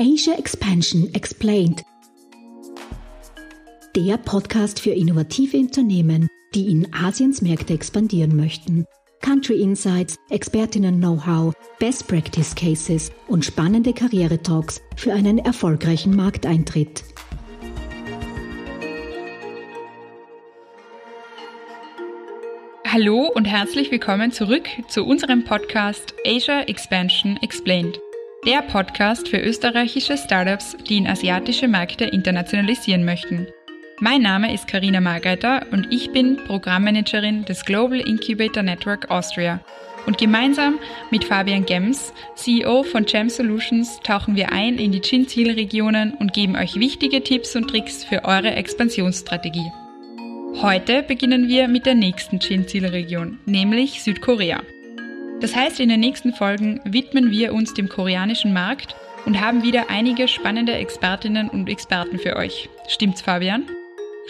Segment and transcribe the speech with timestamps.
[0.00, 1.82] Asia Expansion Explained.
[3.96, 8.86] Der Podcast für innovative Unternehmen, die in Asiens Märkte expandieren möchten.
[9.22, 17.02] Country Insights, Expertinnen-Know-how, Best Practice Cases und spannende Karriere-Talks für einen erfolgreichen Markteintritt.
[22.86, 27.98] Hallo und herzlich willkommen zurück zu unserem Podcast Asia Expansion Explained.
[28.46, 33.48] Der Podcast für österreichische Startups, die in asiatische Märkte internationalisieren möchten.
[33.98, 39.60] Mein Name ist Karina Margreiter und ich bin Programmmanagerin des Global Incubator Network Austria.
[40.06, 40.78] Und gemeinsam
[41.10, 46.54] mit Fabian Gems, CEO von Gem Solutions, tauchen wir ein in die Chin-Zielregionen und geben
[46.54, 49.70] euch wichtige Tipps und Tricks für eure Expansionsstrategie.
[50.62, 54.62] Heute beginnen wir mit der nächsten Chin-Zielregion, nämlich Südkorea.
[55.40, 59.88] Das heißt, in den nächsten Folgen widmen wir uns dem koreanischen Markt und haben wieder
[59.88, 62.68] einige spannende Expertinnen und Experten für euch.
[62.88, 63.64] Stimmt's, Fabian?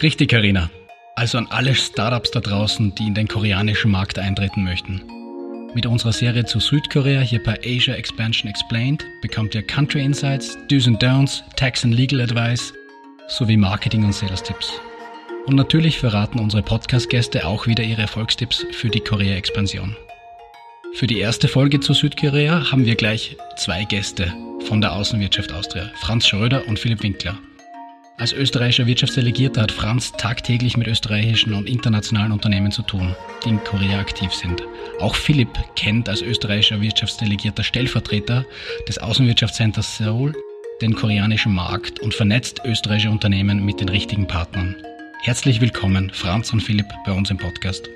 [0.03, 0.69] Richtig, Karina.
[1.15, 5.01] Also an alle Startups da draußen, die in den koreanischen Markt eintreten möchten.
[5.73, 10.87] Mit unserer Serie zu Südkorea hier bei Asia Expansion Explained bekommt ihr Country Insights, Do's
[10.87, 12.73] and Don'ts, Tax and Legal Advice
[13.27, 14.79] sowie Marketing- und Sales-Tipps.
[15.45, 19.95] Und natürlich verraten unsere Podcast-Gäste auch wieder ihre Erfolgstipps für die Korea-Expansion.
[20.93, 24.33] Für die erste Folge zu Südkorea haben wir gleich zwei Gäste
[24.65, 27.37] von der Außenwirtschaft Austria, Franz Schröder und Philipp Winkler.
[28.17, 33.63] Als österreichischer Wirtschaftsdelegierter hat Franz tagtäglich mit österreichischen und internationalen Unternehmen zu tun, die in
[33.63, 34.61] Korea aktiv sind.
[34.99, 38.45] Auch Philipp kennt als österreichischer Wirtschaftsdelegierter Stellvertreter
[38.87, 40.33] des Außenwirtschaftscenters Seoul
[40.81, 44.75] den koreanischen Markt und vernetzt österreichische Unternehmen mit den richtigen Partnern.
[45.21, 47.89] Herzlich willkommen, Franz und Philipp, bei uns im Podcast.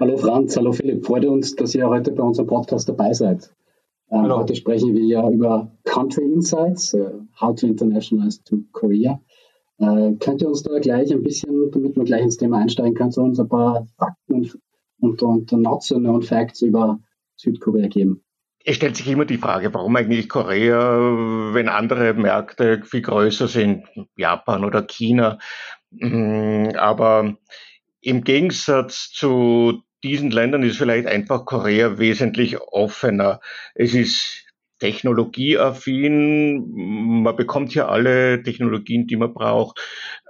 [0.00, 1.04] Hallo Franz, hallo Philipp.
[1.04, 3.50] Freut uns, dass ihr heute bei unserem Podcast dabei seid.
[4.10, 9.20] Ähm, heute sprechen wir ja über Country Insights, uh, How to Internationalize to Korea.
[9.78, 13.10] Äh, könnt ihr uns da gleich ein bisschen, damit wir gleich ins Thema einsteigen können,
[13.10, 14.58] so uns ein paar Fakten und,
[15.00, 17.00] und, und Not known Facts über
[17.36, 18.22] Südkorea geben?
[18.64, 23.84] Es stellt sich immer die Frage, warum eigentlich Korea, wenn andere Märkte viel größer sind,
[24.16, 25.38] Japan oder China,
[25.90, 27.36] Mm, aber
[28.00, 33.40] im Gegensatz zu diesen Ländern ist vielleicht einfach Korea wesentlich offener.
[33.74, 34.44] Es ist
[34.78, 36.62] technologieaffin,
[37.22, 39.80] man bekommt hier alle Technologien, die man braucht.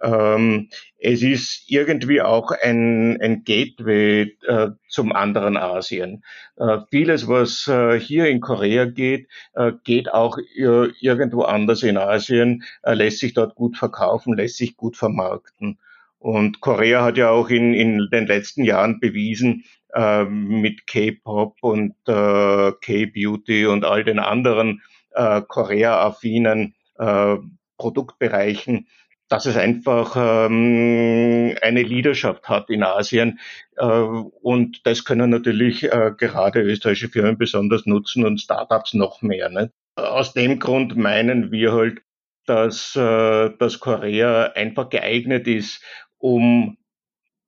[0.03, 6.25] Ähm, es ist irgendwie auch ein, ein Gateway äh, zum anderen Asien.
[6.57, 12.65] Äh, vieles, was äh, hier in Korea geht, äh, geht auch irgendwo anders in Asien,
[12.83, 15.79] äh, lässt sich dort gut verkaufen, lässt sich gut vermarkten.
[16.19, 19.65] Und Korea hat ja auch in, in den letzten Jahren bewiesen,
[19.95, 24.83] äh, mit K-Pop und äh, K-Beauty und all den anderen
[25.15, 27.37] äh, Korea-affinen äh,
[27.79, 28.89] Produktbereichen,
[29.29, 33.39] dass es einfach ähm, eine Leaderschaft hat in Asien.
[33.77, 39.49] Äh, und das können natürlich äh, gerade österreichische Firmen besonders nutzen und Startups noch mehr.
[39.49, 39.71] Ne?
[39.97, 42.03] Aus dem Grund meinen wir halt,
[42.47, 45.83] dass, dass Korea einfach geeignet ist,
[46.19, 46.77] um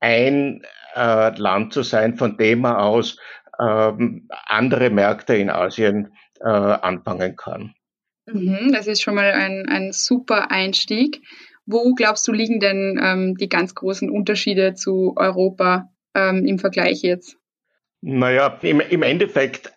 [0.00, 0.62] ein
[0.94, 3.18] äh, Land zu sein, von dem man aus
[3.60, 7.74] ähm, andere Märkte in Asien äh, anfangen kann.
[8.26, 11.22] Mhm, das ist schon mal ein, ein super Einstieg.
[11.66, 17.02] Wo glaubst du, liegen denn ähm, die ganz großen Unterschiede zu Europa ähm, im Vergleich
[17.02, 17.36] jetzt?
[18.00, 19.72] Naja, im, im Endeffekt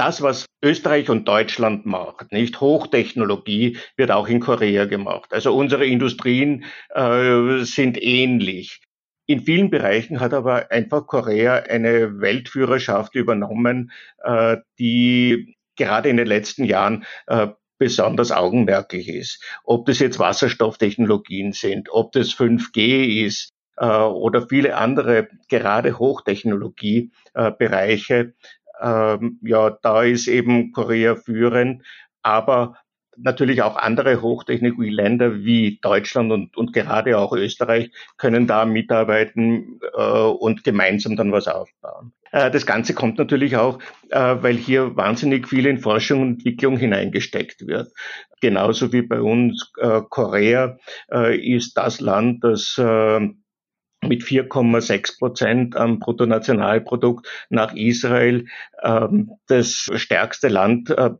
[0.00, 5.34] das, was Österreich und Deutschland macht, nicht Hochtechnologie, wird auch in Korea gemacht.
[5.34, 8.80] Also unsere Industrien äh, sind ähnlich.
[9.26, 13.92] In vielen Bereichen hat aber einfach Korea eine Weltführerschaft übernommen,
[14.24, 19.44] äh, die gerade in den letzten Jahren äh, besonders augenmerklich ist.
[19.64, 28.34] Ob das jetzt Wasserstofftechnologien sind, ob das 5G ist äh, oder viele andere gerade Hochtechnologiebereiche,
[28.80, 31.82] ähm, ja, da ist eben Korea führend.
[32.22, 32.76] Aber
[33.16, 40.02] natürlich auch andere Hochtechnologieländer wie Deutschland und, und gerade auch Österreich können da mitarbeiten äh,
[40.02, 42.12] und gemeinsam dann was aufbauen.
[42.32, 43.78] Äh, das Ganze kommt natürlich auch,
[44.10, 47.92] äh, weil hier wahnsinnig viel in Forschung und Entwicklung hineingesteckt wird.
[48.40, 50.78] Genauso wie bei uns äh, Korea
[51.30, 52.80] ist das Land, das
[54.02, 58.46] mit 4,6 Prozent am Bruttonationalprodukt nach Israel
[58.82, 61.10] ähm, das stärkste Land äh,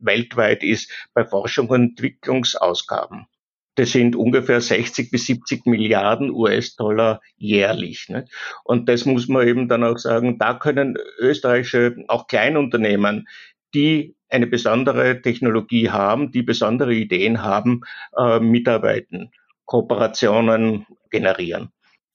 [0.00, 3.26] weltweit ist bei Forschung und Entwicklungsausgaben.
[3.74, 8.08] Das sind ungefähr 60 bis 70 Milliarden US-Dollar jährlich.
[8.08, 8.26] Ne?
[8.64, 13.26] Und das muss man eben dann auch sagen, da können österreichische, auch Kleinunternehmen,
[13.74, 17.82] die eine besondere Technologie haben, die besondere Ideen haben,
[18.16, 19.30] äh, mitarbeiten,
[19.64, 21.70] Kooperationen generieren.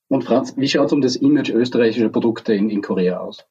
[0.09, 3.45] Und Franz, wie schaut es um das Image österreichischer Produkte in, in Korea aus?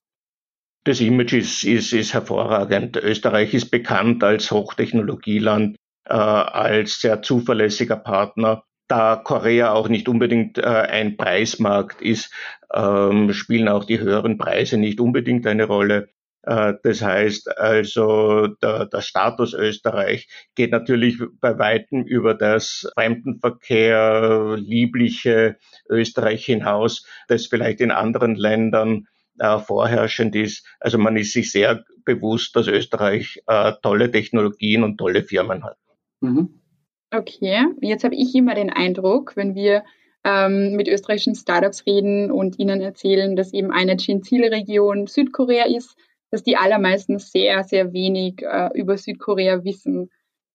[0.85, 2.97] Das Image ist, ist, ist hervorragend.
[2.97, 8.63] Österreich ist bekannt als Hochtechnologieland, äh, als sehr zuverlässiger Partner.
[8.89, 12.33] Da Korea auch nicht unbedingt äh, ein Preismarkt ist,
[12.73, 16.09] ähm, spielen auch die höheren Preise nicht unbedingt eine Rolle.
[16.47, 24.57] Äh, das heißt also, der, der Status Österreich geht natürlich bei weitem über das Fremdenverkehr
[24.59, 25.57] liebliche
[25.91, 29.09] Österreich hinaus, das vielleicht in anderen Ländern
[29.39, 30.67] äh, vorherrschend ist.
[30.79, 35.77] Also man ist sich sehr bewusst, dass Österreich äh, tolle Technologien und tolle Firmen hat.
[36.21, 36.61] Mhm.
[37.13, 39.85] Okay, jetzt habe ich immer den Eindruck, wenn wir
[40.25, 45.97] ähm, mit österreichischen Startups reden und ihnen erzählen, dass eben eine Zielregion Südkorea ist,
[46.31, 50.11] dass die allermeisten sehr, sehr wenig äh, über Südkorea wissen.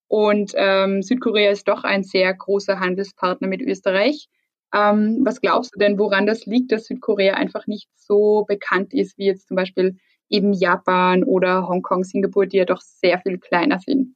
[0.08, 4.28] Und ähm, Südkorea ist doch ein sehr großer Handelspartner mit Österreich.
[4.74, 9.18] Ähm, was glaubst du denn, woran das liegt, dass Südkorea einfach nicht so bekannt ist
[9.18, 9.98] wie jetzt zum Beispiel
[10.30, 14.16] eben Japan oder Hongkong, Singapur, die ja doch sehr viel kleiner sind?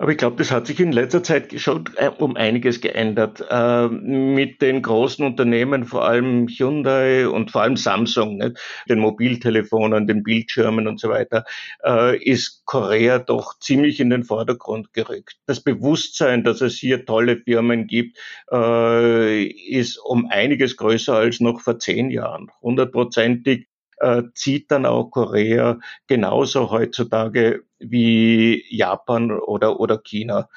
[0.00, 3.44] Aber ich glaube, das hat sich in letzter Zeit schon äh, um einiges geändert.
[3.50, 8.54] Äh, mit den großen Unternehmen, vor allem Hyundai und vor allem Samsung,
[8.88, 11.44] den Mobiltelefonen, den Bildschirmen und so weiter,
[11.84, 15.36] äh, ist Korea doch ziemlich in den Vordergrund gerückt.
[15.44, 18.16] Das Bewusstsein, dass es hier tolle Firmen gibt,
[18.50, 22.50] äh, ist um einiges größer als noch vor zehn Jahren.
[22.62, 23.66] Hundertprozentig
[24.00, 30.48] äh, zieht dann auch Korea genauso heutzutage wie Japan oder, oder China.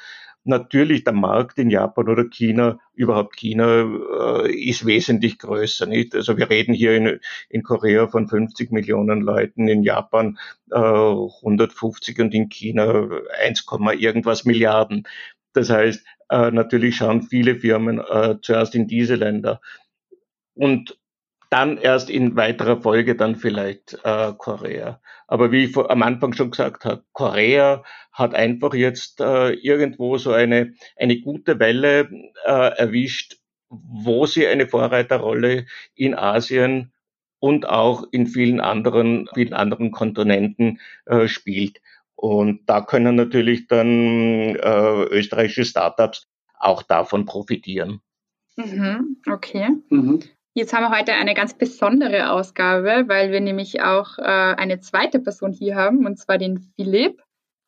[0.46, 5.86] Natürlich, der Markt in Japan oder China, überhaupt China, äh, ist wesentlich größer.
[5.86, 6.16] Nicht?
[6.16, 7.20] Also wir reden hier in,
[7.50, 10.38] in Korea von 50 Millionen Leuten, in Japan
[10.72, 13.10] äh, 150 und in China
[13.42, 13.66] 1,
[14.00, 15.08] irgendwas Milliarden.
[15.54, 19.62] Das heißt, äh, natürlich schauen viele Firmen äh, zuerst in diese Länder.
[20.56, 20.98] Und
[21.54, 25.00] dann erst in weiterer Folge dann vielleicht äh, Korea.
[25.28, 30.32] Aber wie ich am Anfang schon gesagt habe, Korea hat einfach jetzt äh, irgendwo so
[30.32, 32.10] eine, eine gute Welle
[32.44, 33.38] äh, erwischt,
[33.70, 36.92] wo sie eine Vorreiterrolle in Asien
[37.38, 41.82] und auch in vielen anderen, vielen anderen Kontinenten äh, spielt.
[42.16, 46.28] Und da können natürlich dann äh, österreichische Startups
[46.58, 48.02] auch davon profitieren.
[48.56, 49.70] Mhm, okay.
[49.90, 50.24] Mhm.
[50.56, 55.20] Jetzt haben wir heute eine ganz besondere Ausgabe, weil wir nämlich auch äh, eine zweite
[55.20, 57.24] Person hier haben, und zwar den Philipp.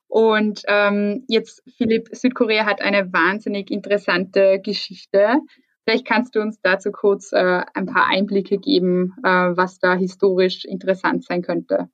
[0.08, 5.40] Und ähm, jetzt, Philipp, Südkorea hat eine wahnsinnig interessante Geschichte.
[5.84, 10.64] Vielleicht kannst du uns dazu kurz äh, ein paar Einblicke geben, äh, was da historisch
[10.64, 11.90] interessant sein könnte.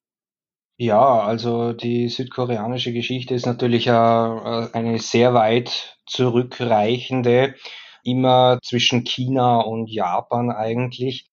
[0.77, 7.55] Ja, also die südkoreanische Geschichte ist natürlich äh, eine sehr weit zurückreichende
[8.03, 11.27] immer zwischen China und Japan eigentlich.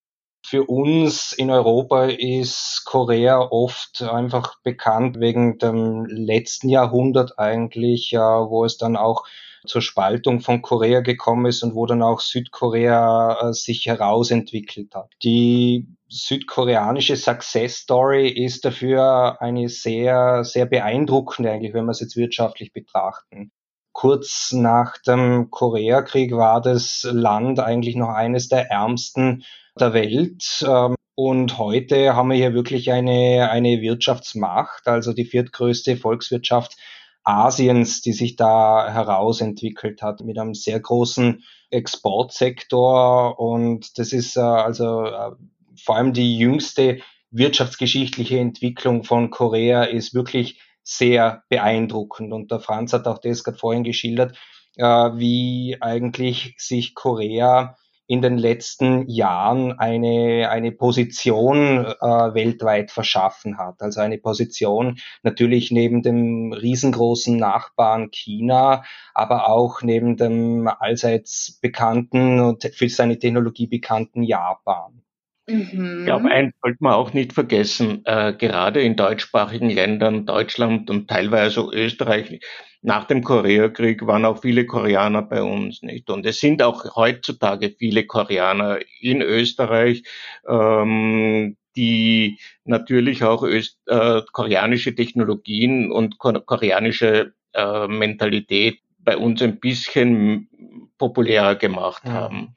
[0.45, 8.65] Für uns in Europa ist Korea oft einfach bekannt wegen dem letzten Jahrhundert eigentlich, wo
[8.65, 9.25] es dann auch
[9.65, 15.11] zur Spaltung von Korea gekommen ist und wo dann auch Südkorea äh, sich herausentwickelt hat.
[15.23, 22.15] Die südkoreanische Success Story ist dafür eine sehr, sehr beeindruckende eigentlich, wenn wir es jetzt
[22.15, 23.51] wirtschaftlich betrachten
[23.99, 29.43] kurz nach dem Koreakrieg war das Land eigentlich noch eines der ärmsten
[29.77, 30.65] der Welt.
[30.65, 36.77] Ähm, und heute haben wir hier wirklich eine, eine Wirtschaftsmacht, also die viertgrößte Volkswirtschaft
[37.25, 43.37] Asiens, die sich da herausentwickelt hat mit einem sehr großen Exportsektor.
[43.37, 45.31] Und das ist äh, also äh,
[45.75, 47.01] vor allem die jüngste
[47.31, 52.33] wirtschaftsgeschichtliche Entwicklung von Korea ist wirklich sehr beeindruckend.
[52.33, 54.37] Und der Franz hat auch das gerade vorhin geschildert,
[54.75, 57.75] äh, wie eigentlich sich Korea
[58.07, 63.83] in den letzten Jahren eine, eine Position äh, weltweit verschaffen hat.
[63.83, 72.39] Also eine Position natürlich neben dem riesengroßen Nachbarn China, aber auch neben dem allseits bekannten
[72.39, 75.03] und für seine Technologie bekannten Japan.
[75.49, 75.99] Mhm.
[75.99, 81.09] Ich glaube, eins sollte man auch nicht vergessen, äh, gerade in deutschsprachigen Ländern, Deutschland und
[81.09, 82.39] teilweise Österreich,
[82.81, 86.09] nach dem Koreakrieg waren auch viele Koreaner bei uns, nicht?
[86.09, 90.03] Und es sind auch heutzutage viele Koreaner in Österreich,
[90.47, 99.59] ähm, die natürlich auch Öst, äh, koreanische Technologien und koreanische äh, Mentalität bei uns ein
[99.59, 100.49] bisschen
[100.97, 102.13] populärer gemacht ja.
[102.13, 102.55] haben.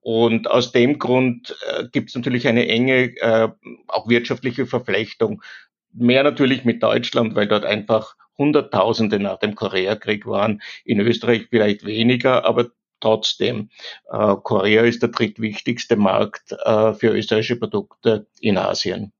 [0.00, 3.48] Und aus dem Grund äh, gibt es natürlich eine enge, äh,
[3.88, 5.42] auch wirtschaftliche Verflechtung.
[5.92, 10.62] Mehr natürlich mit Deutschland, weil dort einfach Hunderttausende nach dem Koreakrieg waren.
[10.84, 13.70] In Österreich vielleicht weniger, aber trotzdem.
[14.10, 19.12] Äh, Korea ist der drittwichtigste Markt äh, für österreichische Produkte in Asien.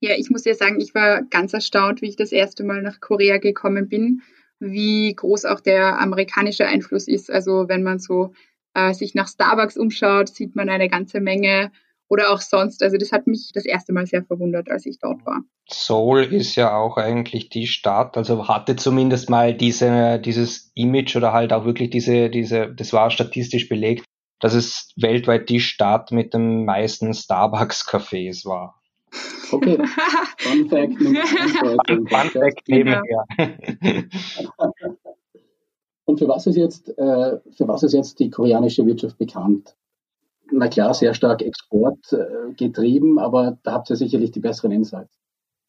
[0.00, 3.00] Ja, ich muss ja sagen, ich war ganz erstaunt, wie ich das erste Mal nach
[3.00, 4.22] Korea gekommen bin,
[4.58, 7.30] wie groß auch der amerikanische Einfluss ist.
[7.30, 8.34] Also wenn man so
[8.74, 11.70] äh, sich nach Starbucks umschaut, sieht man eine ganze Menge
[12.08, 12.82] oder auch sonst.
[12.82, 15.42] Also das hat mich das erste Mal sehr verwundert, als ich dort war.
[15.68, 21.32] Seoul ist ja auch eigentlich die Stadt, also hatte zumindest mal diese, dieses Image oder
[21.32, 24.04] halt auch wirklich diese, diese, das war statistisch belegt,
[24.40, 28.80] dass es weltweit die Stadt mit den meisten Starbucks-Cafés war.
[29.50, 29.78] Okay.
[30.38, 30.98] Fun Fact.
[30.98, 33.02] Fun, Fun Fact nebenher.
[36.04, 39.74] Und für was ist jetzt, äh, für was ist jetzt die koreanische Wirtschaft bekannt?
[40.52, 45.18] Na klar, sehr stark Export äh, getrieben, aber da habt ihr sicherlich die besseren Insights.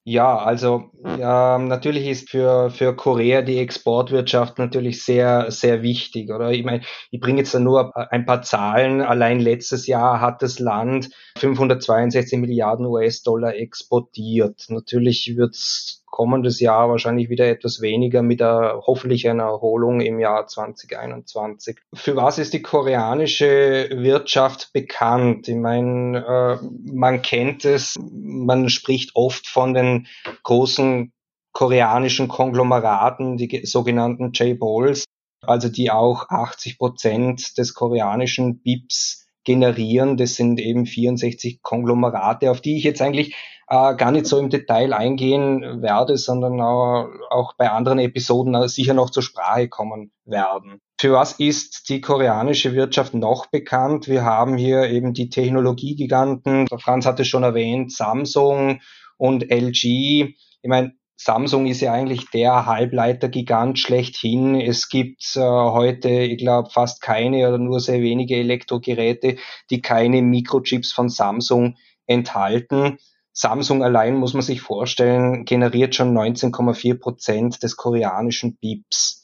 [0.08, 6.32] Ja, also ja, natürlich ist für, für Korea die Exportwirtschaft natürlich sehr, sehr wichtig.
[6.32, 9.02] Oder ich meine, ich bringe jetzt da nur ein paar Zahlen.
[9.02, 14.66] Allein letztes Jahr hat das Land 562 Milliarden US-Dollar exportiert.
[14.68, 20.48] Natürlich wird's kommendes Jahr wahrscheinlich wieder etwas weniger mit der hoffentlich einer Erholung im Jahr
[20.48, 21.78] 2021.
[21.94, 25.50] Für was ist die koreanische Wirtschaft bekannt?
[25.50, 30.08] Ich meine, äh, man kennt es, man spricht oft von den
[30.44, 31.12] großen
[31.52, 35.04] koreanischen Konglomeraten, die sogenannten J-Balls,
[35.42, 40.18] also die auch 80 Prozent des koreanischen BIPs generieren.
[40.18, 43.36] Das sind eben 64 Konglomerate, auf die ich jetzt eigentlich
[43.68, 48.94] äh, gar nicht so im Detail eingehen werde, sondern auch, auch bei anderen Episoden sicher
[48.94, 50.82] noch zur Sprache kommen werden.
[51.00, 54.08] Für was ist die koreanische Wirtschaft noch bekannt?
[54.08, 58.80] Wir haben hier eben die Technologiegiganten, Franz hatte schon erwähnt, Samsung
[59.18, 59.84] und LG.
[59.84, 64.60] Ich meine, Samsung ist ja eigentlich der Halbleitergigant schlechthin.
[64.60, 69.38] Es gibt äh, heute, ich glaube, fast keine oder nur sehr wenige Elektrogeräte,
[69.70, 72.98] die keine Mikrochips von Samsung enthalten.
[73.32, 79.24] Samsung allein, muss man sich vorstellen, generiert schon 19,4 Prozent des koreanischen BIPs.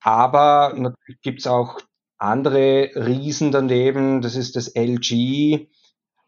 [0.00, 1.80] Aber natürlich gibt es auch
[2.18, 5.68] andere Riesen daneben, das ist das LG.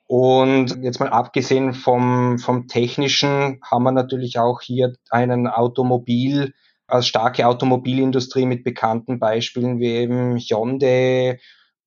[0.08, 6.54] Und jetzt mal abgesehen vom, vom technischen haben wir natürlich auch hier einen Automobil,
[6.88, 11.38] als starke Automobilindustrie mit bekannten Beispielen wie eben Hyundai,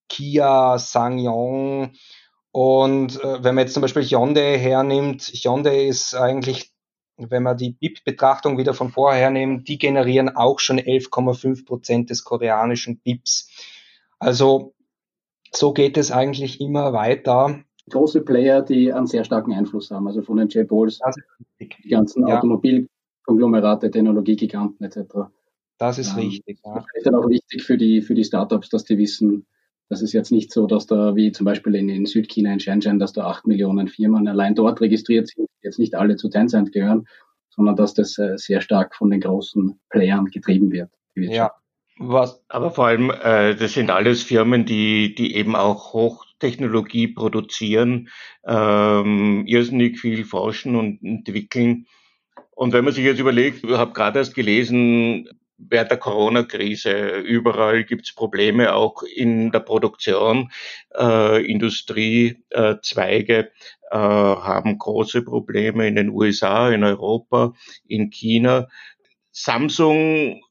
[0.07, 1.91] Kia, SsangYong,
[2.51, 6.71] und äh, wenn man jetzt zum Beispiel Hyundai hernimmt, Hyundai ist eigentlich,
[7.17, 12.23] wenn man die BIP-Betrachtung wieder von vorher hernimmt, die generieren auch schon 11,5 Prozent des
[12.23, 13.49] koreanischen BIPs.
[14.19, 14.73] Also
[15.51, 17.63] so geht es eigentlich immer weiter.
[17.91, 21.00] Große Player, die einen sehr starken Einfluss haben, also von den J-Balls,
[21.60, 22.38] die ganzen ja.
[22.38, 25.29] Automobilkonglomerate, Technologiegiganten etc.
[25.77, 26.60] Das ist ähm, richtig.
[26.63, 26.75] Ja.
[26.75, 29.45] Das ist dann auch wichtig für die, für die Startups, dass die wissen,
[29.89, 33.00] das ist jetzt nicht so, dass da wie zum Beispiel in, in Südchina, in Shenzhen,
[33.00, 37.05] dass da acht Millionen Firmen allein dort registriert sind, jetzt nicht alle zu Tencent gehören,
[37.50, 40.89] sondern dass das äh, sehr stark von den großen Playern getrieben wird.
[41.15, 41.51] Ja,
[42.01, 48.10] was, aber vor allem, äh, das sind alles Firmen, die, die eben auch Hochtechnologie produzieren,
[48.46, 51.86] ähm, irrsinnig viel forschen und entwickeln.
[52.51, 55.29] Und wenn man sich jetzt überlegt, ich habe gerade erst gelesen,
[55.70, 57.20] während der Corona-Krise.
[57.20, 60.51] Überall gibt es Probleme, auch in der Produktion.
[60.98, 63.51] Äh, Industriezweige
[63.91, 67.53] äh, haben große Probleme in den USA, in Europa,
[67.88, 68.67] in China.
[69.31, 70.41] Samsung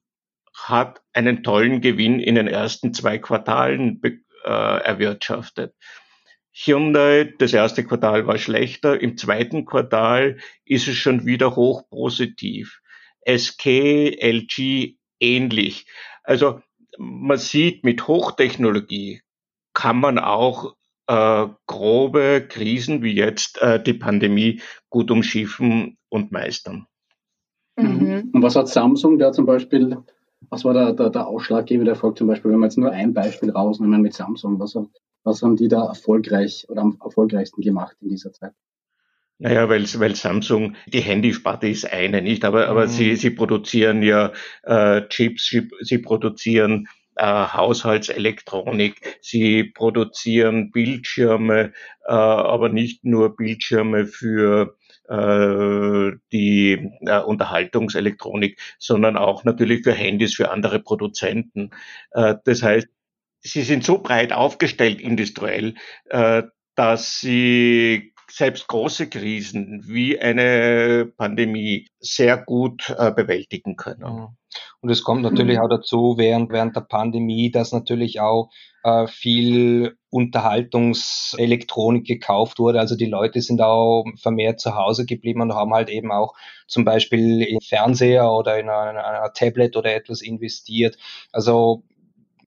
[0.53, 5.73] hat einen tollen Gewinn in den ersten zwei Quartalen äh, erwirtschaftet.
[6.53, 12.81] Hyundai, das erste Quartal war schlechter, im zweiten Quartal ist es schon wieder hoch positiv.
[13.25, 13.65] SK,
[14.21, 15.85] LG ähnlich.
[16.23, 16.61] Also
[16.97, 19.21] man sieht, mit Hochtechnologie
[19.73, 20.75] kann man auch
[21.07, 26.87] äh, grobe Krisen wie jetzt äh, die Pandemie gut umschiffen und meistern.
[27.77, 28.31] Mhm.
[28.33, 29.97] Und was hat Samsung da zum Beispiel,
[30.49, 33.51] was war der, der, der ausschlaggebende Erfolg zum Beispiel, wenn wir jetzt nur ein Beispiel
[33.51, 34.77] rausnehmen mit Samsung, was,
[35.23, 38.53] was haben die da erfolgreich oder am erfolgreichsten gemacht in dieser Zeit?
[39.37, 42.45] Naja, weil, weil Samsung, die Handysparte ist eine, nicht?
[42.45, 42.89] Aber, aber mhm.
[42.89, 44.31] sie, sie produzieren ja
[44.63, 51.73] äh, Chips, sie, sie produzieren äh, Haushaltselektronik, sie produzieren Bildschirme,
[52.05, 54.75] äh, aber nicht nur Bildschirme für
[55.11, 61.71] äh, die äh, Unterhaltungselektronik, sondern auch natürlich für Handys, für andere Produzenten.
[62.11, 62.87] Äh, das heißt,
[63.41, 65.75] sie sind so breit aufgestellt industriell,
[66.05, 66.43] äh,
[66.75, 74.37] dass sie selbst große Krisen wie eine Pandemie sehr gut äh, bewältigen können.
[74.81, 75.63] Und es kommt natürlich mhm.
[75.63, 78.49] auch dazu, während, während der Pandemie, dass natürlich auch
[78.83, 82.79] äh, viel Unterhaltungselektronik gekauft wurde.
[82.79, 86.33] Also die Leute sind auch vermehrt zu Hause geblieben und haben halt eben auch
[86.67, 90.97] zum Beispiel in Fernseher oder in ein Tablet oder etwas investiert.
[91.31, 91.83] Also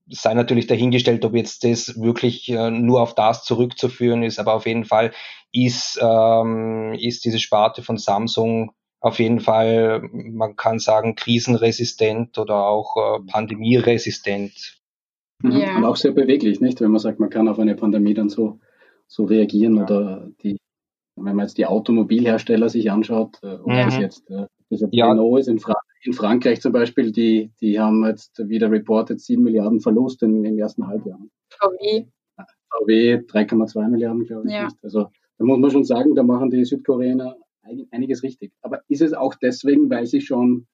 [0.08, 4.66] sei natürlich dahingestellt, ob jetzt das wirklich äh, nur auf das zurückzuführen ist, aber auf
[4.66, 5.12] jeden Fall
[5.52, 8.72] ist, ähm, ist diese Sparte von Samsung
[9.04, 14.80] auf jeden Fall, man kann sagen, krisenresistent oder auch äh, pandemieresistent.
[15.42, 15.52] Mhm.
[15.52, 15.76] Ja.
[15.76, 16.80] Und auch sehr beweglich, nicht?
[16.80, 18.60] Wenn man sagt, man kann auf eine Pandemie dann so,
[19.06, 19.82] so reagieren ja.
[19.82, 20.56] oder die,
[21.16, 23.76] wenn man jetzt die Automobilhersteller sich anschaut, äh, ob mhm.
[23.76, 25.10] das jetzt äh, das ja.
[25.10, 29.42] Renault ist in, Fra in, Frankreich zum Beispiel, die, die haben jetzt wieder reported 7
[29.42, 31.20] Milliarden Verlust in, im ersten Halbjahr.
[31.50, 32.06] VW.
[32.70, 34.54] VW 3,2 Milliarden, glaube ich.
[34.54, 34.68] Ja.
[34.82, 37.36] Also da muss man schon sagen, da machen die Südkoreaner
[37.90, 38.52] einiges richtig.
[38.62, 40.66] Aber ist es auch deswegen, weil sie schon,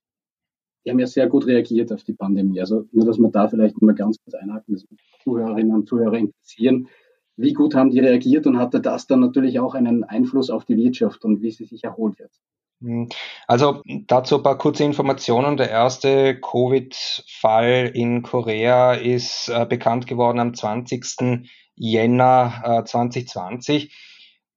[0.85, 2.61] die haben ja sehr gut reagiert auf die Pandemie.
[2.61, 4.87] Also nur, dass man da vielleicht mal ganz kurz einhaken, dass
[5.23, 6.89] Zuhörerinnen und Zuhörer interessieren.
[7.37, 10.77] Wie gut haben die reagiert und hatte das dann natürlich auch einen Einfluss auf die
[10.77, 12.41] Wirtschaft und wie sie sich erholt jetzt?
[12.83, 13.09] Hm.
[13.47, 15.57] Also dazu ein paar kurze Informationen.
[15.57, 21.47] Der erste Covid-Fall in Korea ist äh, bekannt geworden am 20.
[21.77, 24.10] Jänner äh, 2020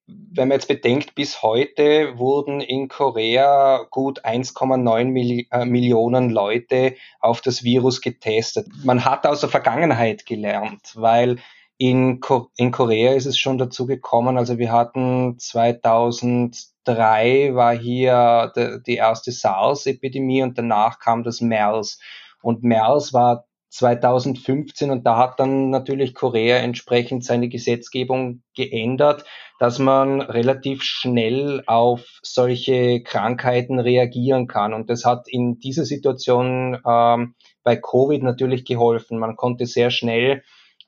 [0.07, 6.95] wenn man jetzt bedenkt, bis heute wurden in Korea gut 1,9 Milli äh, Millionen Leute
[7.19, 8.67] auf das Virus getestet.
[8.83, 11.37] Man hat aus der Vergangenheit gelernt, weil
[11.77, 18.81] in, Ko in Korea ist es schon dazu gekommen, also wir hatten 2003 war hier
[18.85, 21.99] die erste SARS-Epidemie und danach kam das MERS.
[22.41, 29.25] Und MERS war 2015 und da hat dann natürlich Korea entsprechend seine Gesetzgebung geändert,
[29.57, 34.73] dass man relativ schnell auf solche Krankheiten reagieren kann.
[34.73, 37.33] Und das hat in dieser Situation ähm,
[37.63, 39.17] bei Covid natürlich geholfen.
[39.17, 40.43] Man konnte sehr schnell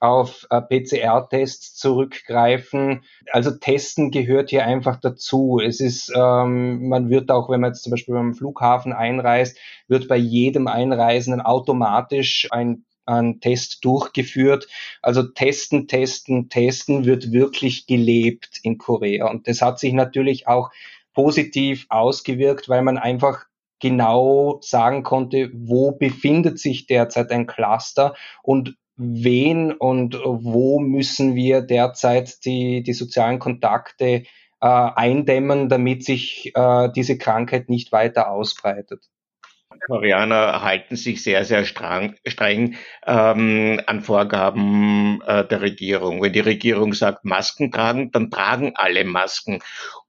[0.05, 3.03] auf äh, PCR-Tests zurückgreifen.
[3.31, 5.59] Also Testen gehört hier einfach dazu.
[5.63, 10.07] Es ist, ähm, man wird auch, wenn man jetzt zum Beispiel beim Flughafen einreist, wird
[10.07, 14.67] bei jedem Einreisenden automatisch ein ein Test durchgeführt.
[15.01, 19.29] Also testen, testen, testen wird wirklich gelebt in Korea.
[19.29, 20.71] Und das hat sich natürlich auch
[21.13, 23.45] positiv ausgewirkt, weil man einfach
[23.79, 31.61] genau sagen konnte, wo befindet sich derzeit ein Cluster und wen und wo müssen wir
[31.61, 34.23] derzeit die, die sozialen Kontakte äh,
[34.61, 39.09] eindämmen, damit sich äh, diese Krankheit nicht weiter ausbreitet.
[39.87, 46.21] Koreaner halten sich sehr, sehr streng, streng ähm, an Vorgaben äh, der Regierung.
[46.21, 49.59] Wenn die Regierung sagt, Masken tragen, dann tragen alle Masken.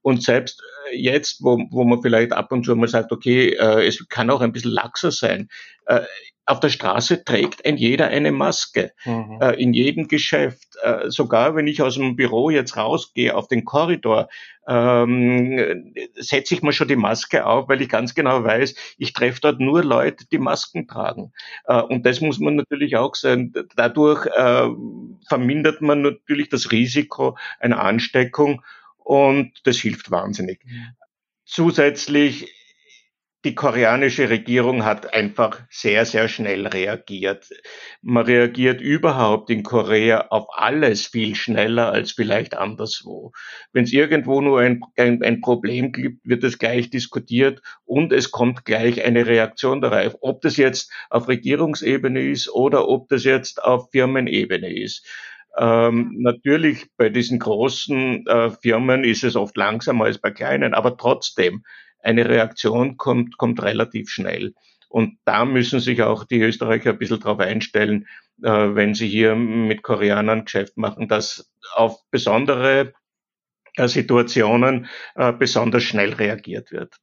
[0.01, 3.85] Und selbst äh, jetzt, wo, wo man vielleicht ab und zu mal sagt, okay, äh,
[3.85, 5.49] es kann auch ein bisschen laxer sein,
[5.85, 6.01] äh,
[6.47, 8.93] auf der Straße trägt ein jeder eine Maske.
[9.05, 9.39] Mhm.
[9.41, 10.77] Äh, in jedem Geschäft.
[10.81, 14.29] Äh, sogar wenn ich aus dem Büro jetzt rausgehe auf den Korridor,
[14.67, 19.41] ähm, setze ich mir schon die Maske auf, weil ich ganz genau weiß, ich treffe
[19.41, 21.33] dort nur Leute, die Masken tragen.
[21.65, 23.53] Äh, und das muss man natürlich auch sein.
[23.75, 24.67] Dadurch äh,
[25.27, 28.63] vermindert man natürlich das Risiko einer Ansteckung
[28.97, 30.63] und das hilft wahnsinnig.
[30.65, 30.95] Mhm.
[31.45, 32.53] Zusätzlich
[33.45, 37.47] die koreanische Regierung hat einfach sehr, sehr schnell reagiert.
[38.01, 43.31] Man reagiert überhaupt in Korea auf alles viel schneller als vielleicht anderswo.
[43.71, 48.31] Wenn es irgendwo nur ein, ein, ein, Problem gibt, wird es gleich diskutiert und es
[48.31, 50.17] kommt gleich eine Reaktion darauf.
[50.21, 55.05] Ob das jetzt auf Regierungsebene ist oder ob das jetzt auf Firmenebene ist.
[55.59, 60.97] Ähm, natürlich bei diesen großen äh, Firmen ist es oft langsamer als bei kleinen, aber
[60.97, 61.63] trotzdem
[62.07, 64.53] eine Reaktion kommt, kommt relativ schnell.
[64.89, 68.07] Und da müssen sich auch die Österreicher ein bisschen drauf einstellen,
[68.41, 72.93] äh, wenn sie hier mit Koreanern Geschäft machen, dass auf besondere
[73.75, 76.95] äh, Situationen äh, besonders schnell reagiert wird.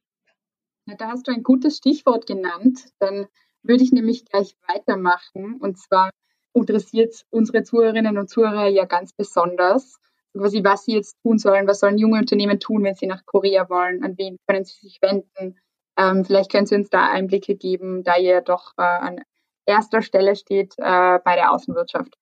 [0.87, 2.85] Ja, da hast du ein gutes Stichwort genannt.
[2.99, 3.27] Dann
[3.61, 5.57] würde ich nämlich gleich weitermachen.
[5.59, 6.09] Und zwar
[6.53, 9.99] interessiert unsere Zuhörerinnen und Zuhörer ja ganz besonders,
[10.37, 11.67] quasi, was sie jetzt tun sollen.
[11.67, 14.03] Was sollen junge Unternehmen tun, wenn sie nach Korea wollen?
[14.03, 15.57] An wen können sie sich wenden?
[15.97, 19.21] Ähm, vielleicht können Sie uns da Einblicke geben, da ihr doch äh, an
[19.65, 22.13] erster Stelle steht äh, bei der Außenwirtschaft.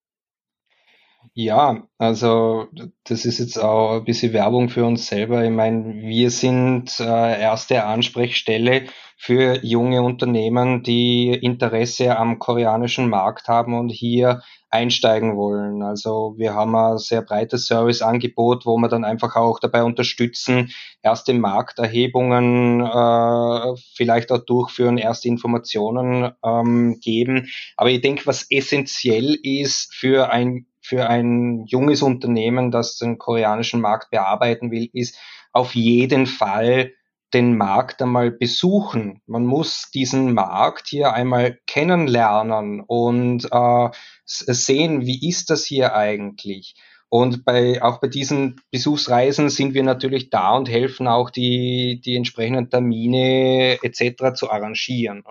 [1.36, 2.68] Ja, also
[3.06, 5.44] das ist jetzt auch ein bisschen Werbung für uns selber.
[5.44, 8.86] Ich meine, wir sind äh, erste Ansprechstelle
[9.18, 15.82] für junge Unternehmen, die Interesse am koreanischen Markt haben und hier einsteigen wollen.
[15.82, 21.34] Also wir haben ein sehr breites Serviceangebot, wo wir dann einfach auch dabei unterstützen, erste
[21.34, 27.50] Markterhebungen äh, vielleicht auch durchführen, erste Informationen ähm, geben.
[27.76, 33.82] Aber ich denke, was essentiell ist für ein für ein junges Unternehmen, das den koreanischen
[33.82, 35.18] Markt bearbeiten will, ist
[35.54, 36.92] auf jeden Fall
[37.34, 39.22] den Markt einmal besuchen.
[39.26, 43.90] Man muss diesen Markt hier einmal kennenlernen und äh,
[44.26, 46.76] sehen, wie ist das hier eigentlich.
[47.14, 52.16] Und bei, auch bei diesen Besuchsreisen sind wir natürlich da und helfen auch die, die
[52.16, 54.34] entsprechenden Termine etc.
[54.34, 55.24] zu arrangieren.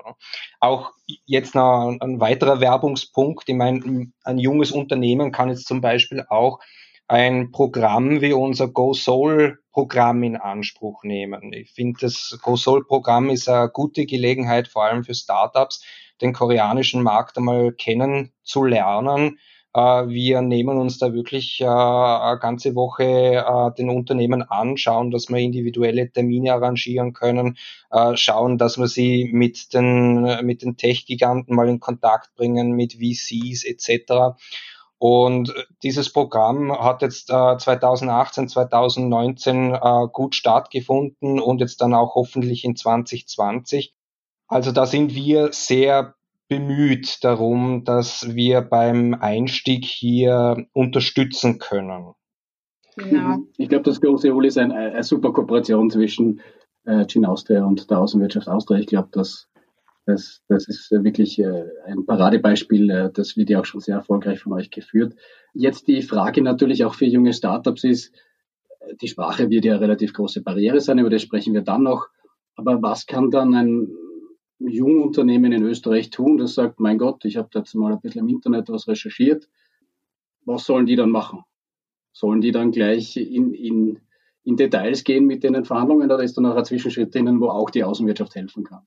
[0.60, 0.92] Auch
[1.26, 3.48] jetzt noch ein weiterer Werbungspunkt.
[3.48, 6.60] Ich meine, ein junges Unternehmen kann jetzt zum Beispiel auch
[7.08, 11.52] ein Programm wie unser Go Soul Programm in Anspruch nehmen.
[11.52, 15.84] Ich finde, das Go Soul Programm ist eine gute Gelegenheit, vor allem für Startups,
[16.20, 19.40] den koreanischen Markt einmal kennenzulernen.
[19.74, 25.10] Äh, wir nehmen uns da wirklich äh, eine ganze Woche äh, den Unternehmen an, schauen,
[25.10, 27.56] dass wir individuelle Termine arrangieren können,
[28.14, 33.64] schauen, dass wir sie mit den, mit den Tech-Giganten mal in Kontakt bringen, mit VCs
[33.64, 34.38] etc.
[34.98, 39.80] Und dieses Programm hat jetzt äh, 2018, 2019 äh,
[40.12, 43.94] gut stattgefunden und jetzt dann auch hoffentlich in 2020.
[44.46, 46.14] Also da sind wir sehr
[46.58, 52.14] bemüht darum, dass wir beim Einstieg hier unterstützen können.
[52.96, 53.38] Genau.
[53.56, 56.40] Ich glaube, das große Uli ist eine, eine super Kooperation zwischen
[56.84, 58.78] äh, Gin Austria und der Außenwirtschaft Austria.
[58.80, 59.48] Ich glaube, dass
[60.04, 62.90] das, das ist wirklich äh, ein Paradebeispiel.
[62.90, 65.14] Äh, das wird ja auch schon sehr erfolgreich von euch geführt.
[65.54, 68.12] Jetzt die Frage natürlich auch für junge Startups ist,
[69.00, 72.08] die Sprache wird ja eine relativ große Barriere sein, über das sprechen wir dann noch.
[72.56, 73.88] Aber was kann dann ein
[74.68, 78.28] Jungunternehmen in Österreich tun, das sagt, mein Gott, ich habe jetzt mal ein bisschen im
[78.28, 79.48] Internet was recherchiert.
[80.44, 81.44] Was sollen die dann machen?
[82.12, 84.00] Sollen die dann gleich in, in,
[84.44, 87.70] in Details gehen mit den Verhandlungen oder ist da noch ein Zwischenschritt drinnen, wo auch
[87.70, 88.82] die Außenwirtschaft helfen kann?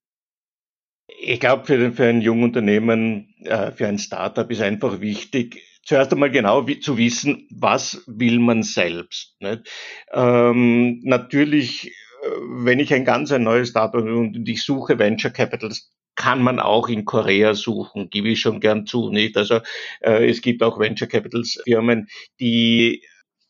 [1.07, 6.31] Ich glaube, für, für ein Jungunternehmen, äh, für ein Startup ist einfach wichtig, zuerst einmal
[6.31, 9.37] genau zu wissen, was will man selbst.
[10.11, 11.95] Ähm, natürlich,
[12.39, 16.87] wenn ich ein ganz ein neues Startup und ich suche Venture Capitals, kann man auch
[16.87, 19.09] in Korea suchen, gebe ich schon gern zu.
[19.09, 19.37] Nicht?
[19.37, 19.59] Also
[20.01, 22.07] äh, es gibt auch Venture Capitals Firmen,
[22.39, 23.03] die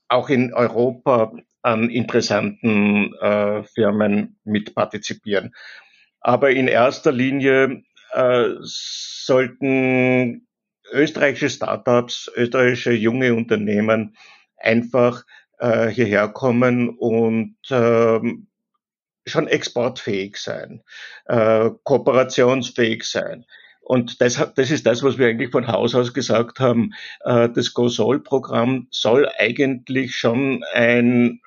[0.08, 5.54] auch in Europa an interessanten äh, Firmen mitpartizipieren.
[6.20, 10.48] Aber in erster Linie äh, sollten
[10.92, 14.16] österreichische Startups, österreichische junge Unternehmen
[14.58, 15.24] einfach
[15.60, 18.20] äh, hierher kommen und äh,
[19.26, 20.84] schon exportfähig sein,
[21.26, 23.46] äh, kooperationsfähig sein.
[23.82, 26.94] Und das, das ist das, was wir eigentlich von Haus aus gesagt haben.
[27.24, 31.42] Äh, das GoSol-Programm soll eigentlich schon ein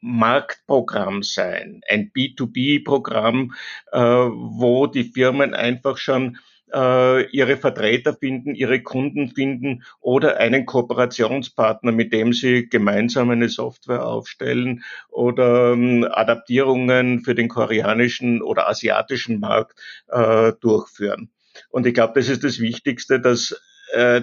[0.00, 3.54] Marktprogramm sein, ein B2B-Programm,
[3.92, 6.38] äh, wo die Firmen einfach schon
[6.72, 13.48] äh, ihre Vertreter finden, ihre Kunden finden oder einen Kooperationspartner, mit dem sie gemeinsam eine
[13.48, 21.30] Software aufstellen oder ähm, Adaptierungen für den koreanischen oder asiatischen Markt äh, durchführen.
[21.70, 23.60] Und ich glaube, das ist das Wichtigste, dass
[23.92, 24.22] äh,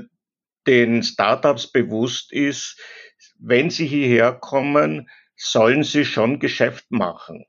[0.68, 2.80] den Startups bewusst ist,
[3.40, 7.46] wenn sie hierher kommen, sollen sie schon Geschäft machen.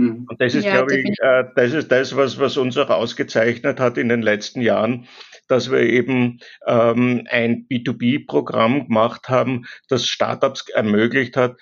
[0.00, 0.26] Mhm.
[0.28, 3.78] Und das ist, ja, glaube ich, äh, das ist das, was, was uns auch ausgezeichnet
[3.78, 5.06] hat in den letzten Jahren,
[5.46, 11.56] dass wir eben ähm, ein B2B-Programm gemacht haben, das Startups ermöglicht hat,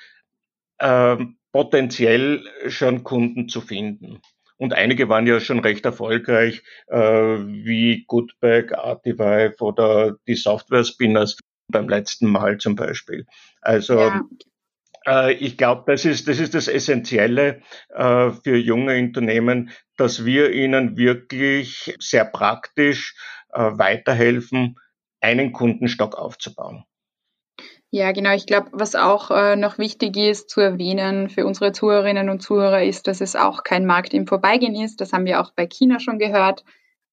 [0.78, 1.16] äh,
[1.52, 4.20] potenziell schon Kunden zu finden.
[4.56, 11.38] Und einige waren ja schon recht erfolgreich, äh, wie Goodbag, Artivive oder die Software Spinners
[11.68, 13.26] beim letzten Mal zum Beispiel.
[13.60, 14.22] Also ja.
[15.08, 17.62] Äh, ich glaube, das ist, das ist das Essentielle
[17.94, 23.16] äh, für junge Unternehmen, dass wir ihnen wirklich sehr praktisch
[23.52, 24.78] äh, weiterhelfen,
[25.20, 26.84] einen Kundenstock aufzubauen.
[27.90, 28.34] Ja, genau.
[28.34, 32.82] Ich glaube, was auch äh, noch wichtig ist zu erwähnen für unsere Zuhörerinnen und Zuhörer
[32.82, 35.00] ist, dass es auch kein Markt im Vorbeigehen ist.
[35.00, 36.64] Das haben wir auch bei China schon gehört.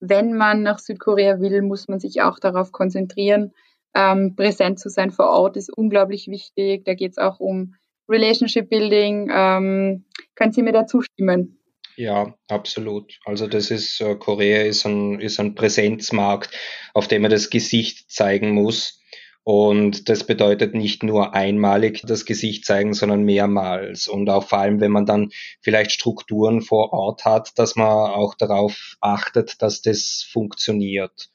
[0.02, 3.54] Wenn man nach Südkorea will, muss man sich auch darauf konzentrieren,
[3.96, 6.84] ähm, präsent zu sein vor Ort ist unglaublich wichtig.
[6.84, 7.76] Da geht es auch um
[8.10, 9.30] Relationship Building.
[9.34, 11.60] Ähm, können Sie mir da zustimmen?
[11.98, 13.20] Ja, absolut.
[13.26, 16.52] Also das ist, äh, Korea ist ein, ist ein Präsenzmarkt,
[16.94, 19.02] auf dem man das Gesicht zeigen muss.
[19.44, 24.08] Und das bedeutet nicht nur einmalig das Gesicht zeigen, sondern mehrmals.
[24.08, 25.30] Und auch vor allem, wenn man dann
[25.62, 31.30] vielleicht Strukturen vor Ort hat, dass man auch darauf achtet, dass das funktioniert.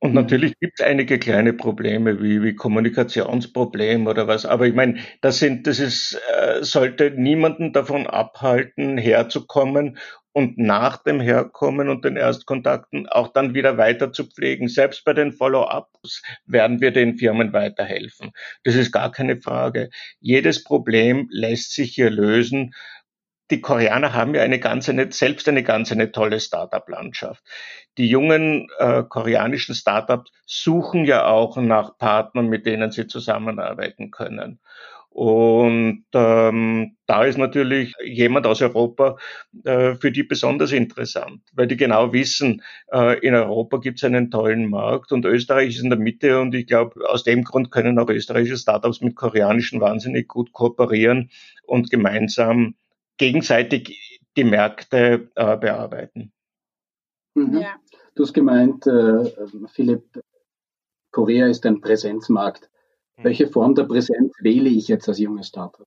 [0.00, 4.46] Und natürlich gibt es einige kleine Probleme wie, wie Kommunikationsprobleme oder was.
[4.46, 9.98] Aber ich meine, das sind, das ist, äh, sollte niemanden davon abhalten, herzukommen
[10.32, 14.68] und nach dem Herkommen und den Erstkontakten auch dann wieder weiter zu pflegen.
[14.68, 18.30] Selbst bei den Follow-ups werden wir den Firmen weiterhelfen.
[18.62, 19.90] Das ist gar keine Frage.
[20.20, 22.72] Jedes Problem lässt sich hier lösen
[23.50, 27.42] die Koreaner haben ja eine ganz eine, selbst eine ganz eine tolle Startup-Landschaft.
[27.96, 34.60] Die jungen äh, koreanischen Startups suchen ja auch nach Partnern, mit denen sie zusammenarbeiten können.
[35.10, 39.16] Und ähm, da ist natürlich jemand aus Europa
[39.64, 44.30] äh, für die besonders interessant, weil die genau wissen, äh, in Europa gibt es einen
[44.30, 47.98] tollen Markt und Österreich ist in der Mitte und ich glaube, aus dem Grund können
[47.98, 51.30] auch österreichische Startups mit koreanischen wahnsinnig gut kooperieren
[51.64, 52.76] und gemeinsam
[53.18, 56.32] gegenseitig die Märkte äh, bearbeiten.
[57.34, 57.58] Mhm.
[57.58, 57.76] Ja.
[58.14, 59.30] Du hast gemeint, äh,
[59.72, 60.20] Philipp,
[61.12, 62.68] Korea ist ein Präsenzmarkt.
[63.16, 63.24] Mhm.
[63.24, 65.86] Welche Form der Präsenz wähle ich jetzt als junges Startup?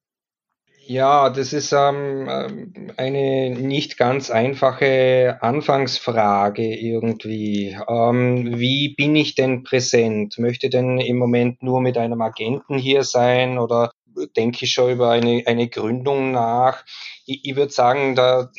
[0.83, 7.77] Ja, das ist ähm, ähm, eine nicht ganz einfache Anfangsfrage irgendwie.
[7.87, 10.37] Ähm, wie bin ich denn präsent?
[10.39, 13.90] Möchte denn im Moment nur mit einem Agenten hier sein oder
[14.35, 16.83] denke ich schon über eine, eine Gründung nach?
[17.25, 18.51] Ich, ich würde sagen, da,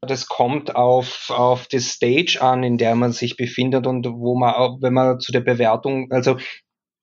[0.00, 4.80] das kommt auf, auf die Stage an, in der man sich befindet und wo man,
[4.80, 6.36] wenn man zu der Bewertung, also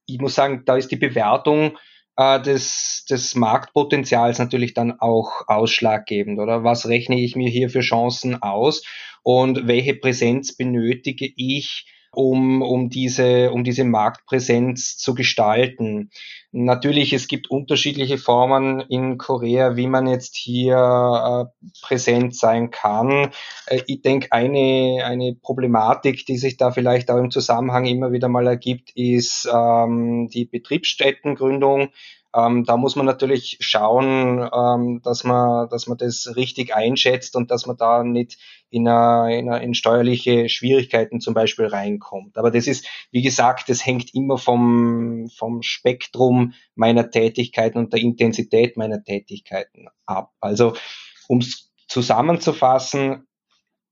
[0.06, 1.78] ich muss sagen, da ist die Bewertung
[2.18, 6.64] äh, des, des Marktpotenzials natürlich dann auch ausschlaggebend, oder?
[6.64, 8.84] Was rechne ich mir hier für Chancen aus
[9.24, 16.10] und welche Präsenz benötige ich, um, um, diese, um diese Marktpräsenz zu gestalten.
[16.52, 23.32] Natürlich, es gibt unterschiedliche Formen in Korea, wie man jetzt hier äh, präsent sein kann.
[23.66, 28.30] Äh, ich denke, eine, eine Problematik, die sich da vielleicht auch im Zusammenhang immer wieder
[28.30, 31.90] mal ergibt, ist ähm, die Betriebsstättengründung.
[32.36, 37.52] Ähm, da muss man natürlich schauen, ähm, dass man, dass man das richtig einschätzt und
[37.52, 38.38] dass man da nicht
[38.70, 42.38] in, a, in, a, in steuerliche Schwierigkeiten zum Beispiel reinkommt.
[42.38, 48.02] Aber das ist, wie gesagt, das hängt immer vom, vom Spektrum meiner Tätigkeiten und der
[48.02, 50.34] Intensität meiner Tätigkeiten ab.
[50.42, 50.74] Also,
[51.28, 53.28] um es zusammenzufassen,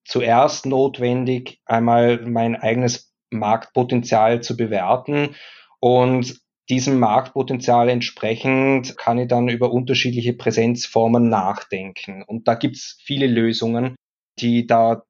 [0.03, 5.35] zuerst notwendig, einmal mein eigenes Marktpotenzial zu bewerten
[5.79, 12.23] und diesem Marktpotenzial entsprechend kann ich dann über unterschiedliche Präsenzformen nachdenken.
[12.23, 13.95] Und da gibt's viele Lösungen,
[14.39, 15.03] die da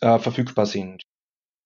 [0.00, 1.02] äh, verfügbar sind.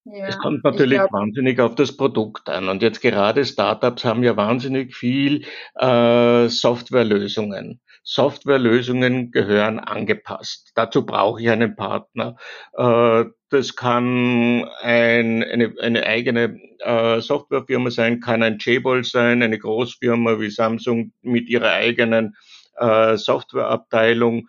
[0.05, 2.69] Ja, es kommt natürlich glaub, wahnsinnig auf das Produkt an.
[2.69, 5.45] Und jetzt gerade Startups haben ja wahnsinnig viel
[5.75, 7.81] äh, Softwarelösungen.
[8.09, 10.71] Softwarelösungen gehören angepasst.
[10.77, 12.37] Dazu brauche ich einen Partner.
[12.75, 19.59] Äh, das kann ein, eine, eine eigene äh, Softwarefirma sein, kann ein Jabil sein, eine
[19.59, 22.37] Großfirma wie Samsung mit ihrer eigenen
[22.79, 24.49] äh, Softwareabteilung,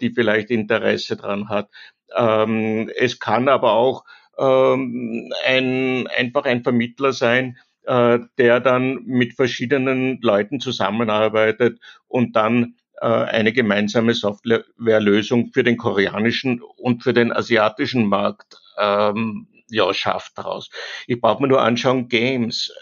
[0.00, 1.68] die vielleicht Interesse dran hat.
[2.16, 4.04] Ähm, es kann aber auch
[4.38, 13.52] ähm, ein, einfach ein Vermittler sein, der dann mit verschiedenen Leuten zusammenarbeitet und dann eine
[13.52, 20.70] gemeinsame Softwarelösung für den koreanischen und für den asiatischen Markt ähm, ja, schafft daraus.
[21.06, 22.72] Ich brauche mir nur anschauen, Games.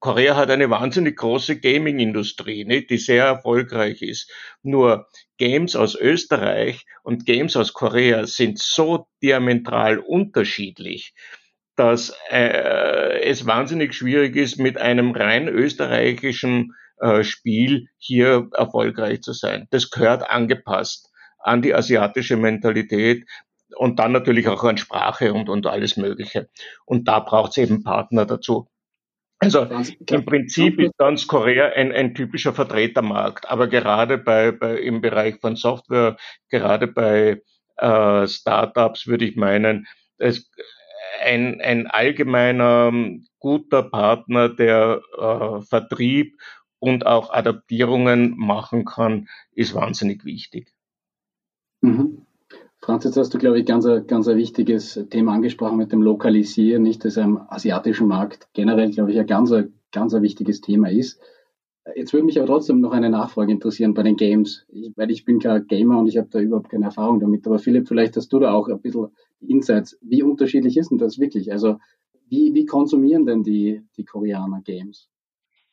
[0.00, 4.30] Korea hat eine wahnsinnig große Gaming-Industrie, ne, die sehr erfolgreich ist.
[4.62, 11.14] Nur Games aus Österreich und Games aus Korea sind so diametral unterschiedlich,
[11.74, 19.32] dass äh, es wahnsinnig schwierig ist, mit einem rein österreichischen äh, Spiel hier erfolgreich zu
[19.32, 19.66] sein.
[19.70, 23.24] Das gehört angepasst an die asiatische Mentalität
[23.76, 26.48] und dann natürlich auch an Sprache und, und alles Mögliche.
[26.84, 28.68] Und da braucht es eben Partner dazu.
[29.40, 29.68] Also
[30.10, 35.36] im Prinzip ist ganz Korea ein, ein typischer Vertretermarkt, aber gerade bei, bei im Bereich
[35.40, 36.16] von Software,
[36.48, 37.40] gerade bei
[37.76, 40.50] äh, Startups würde ich meinen, es,
[41.22, 42.92] ein, ein allgemeiner
[43.38, 46.36] guter Partner, der äh, Vertrieb
[46.78, 50.72] und auch Adaptierungen machen kann, ist wahnsinnig wichtig.
[51.80, 52.22] Mhm.
[52.80, 56.02] Franz, jetzt hast du, glaube ich, ganz, ein, ganz ein wichtiges Thema angesprochen mit dem
[56.02, 59.52] Lokalisieren, nicht, dass am asiatischen Markt generell, glaube ich, ein ganz,
[59.92, 61.20] ganz ein wichtiges Thema ist.
[61.96, 65.24] Jetzt würde mich aber trotzdem noch eine Nachfrage interessieren bei den Games, ich, weil ich
[65.24, 67.46] bin kein Gamer und ich habe da überhaupt keine Erfahrung damit.
[67.46, 69.08] Aber Philipp, vielleicht hast du da auch ein bisschen
[69.40, 69.98] Insights.
[70.02, 71.50] Wie unterschiedlich ist denn das wirklich?
[71.50, 71.78] Also
[72.28, 75.08] wie, wie konsumieren denn die, die Koreaner Games?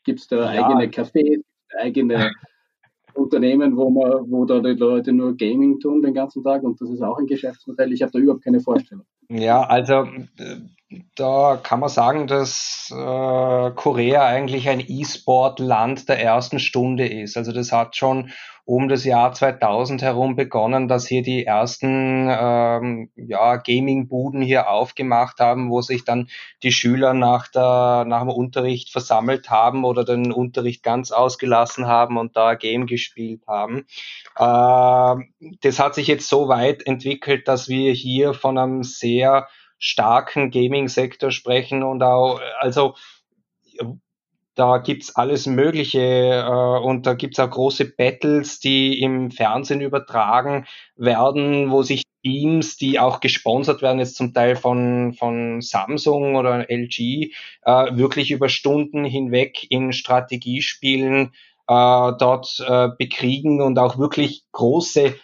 [0.05, 0.65] Gibt es da ja.
[0.65, 1.41] eigene Cafés,
[1.77, 2.31] eigene
[3.13, 6.89] Unternehmen, wo man, wo da die Leute nur Gaming tun den ganzen Tag und das
[6.89, 7.91] ist auch ein Geschäftsmodell.
[7.91, 9.05] Ich habe da überhaupt keine Vorstellung.
[9.29, 10.07] Ja, also
[11.15, 17.37] da kann man sagen, dass äh, Korea eigentlich ein E-Sport-Land der ersten Stunde ist.
[17.37, 18.31] Also das hat schon
[18.65, 25.39] um das Jahr 2000 herum begonnen, dass hier die ersten ähm, ja, Gaming-Buden hier aufgemacht
[25.39, 26.29] haben, wo sich dann
[26.63, 32.17] die Schüler nach, der, nach dem Unterricht versammelt haben oder den Unterricht ganz ausgelassen haben
[32.17, 33.85] und da Game gespielt haben.
[34.35, 35.23] Äh,
[35.61, 39.47] das hat sich jetzt so weit entwickelt, dass wir hier von einem sehr
[39.77, 42.95] starken Gaming-Sektor sprechen und auch, also
[44.55, 50.65] da gibt's alles Mögliche äh, und da gibt's auch große Battles, die im Fernsehen übertragen
[50.95, 56.71] werden, wo sich Teams, die auch gesponsert werden, jetzt zum Teil von, von Samsung oder
[56.71, 57.31] LG,
[57.63, 61.33] äh, wirklich über Stunden hinweg in Strategiespielen
[61.67, 65.15] äh, dort äh, bekriegen und auch wirklich große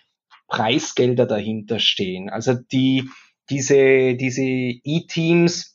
[0.47, 2.29] Preisgelder dahinter stehen.
[2.29, 3.09] Also die,
[3.49, 5.70] diese, diese E-Teams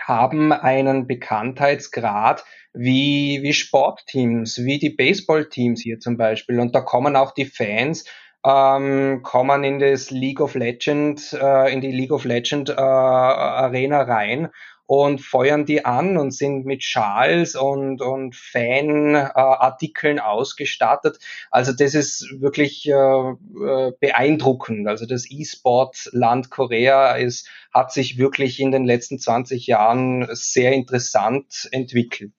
[0.00, 6.60] haben einen Bekanntheitsgrad, wie, wie Sportteams, wie die Baseballteams hier zum Beispiel.
[6.60, 8.04] Und da kommen auch die Fans,
[8.44, 14.02] ähm, kommen in das League of Legend, äh, in die League of Legend äh, Arena
[14.02, 14.50] rein
[14.90, 21.20] und feuern die an und sind mit Schals und, und Fanartikeln äh, ausgestattet.
[21.52, 24.88] Also das ist wirklich äh, äh, beeindruckend.
[24.88, 31.68] Also das E-Sport-Land Korea ist, hat sich wirklich in den letzten 20 Jahren sehr interessant
[31.70, 32.34] entwickelt.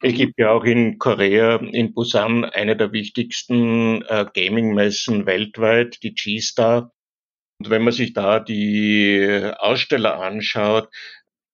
[0.00, 6.14] Es gibt ja auch in Korea, in Busan, eine der wichtigsten äh, Gaming-Messen weltweit, die
[6.14, 6.92] G-Star.
[7.58, 10.88] Und wenn man sich da die Aussteller anschaut,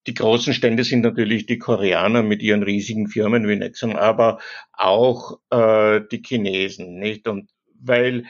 [0.07, 4.39] die großen Stände sind natürlich die Koreaner mit ihren riesigen Firmen wie Nexon, aber
[4.73, 7.27] auch äh, die Chinesen, nicht?
[7.27, 8.27] Und weil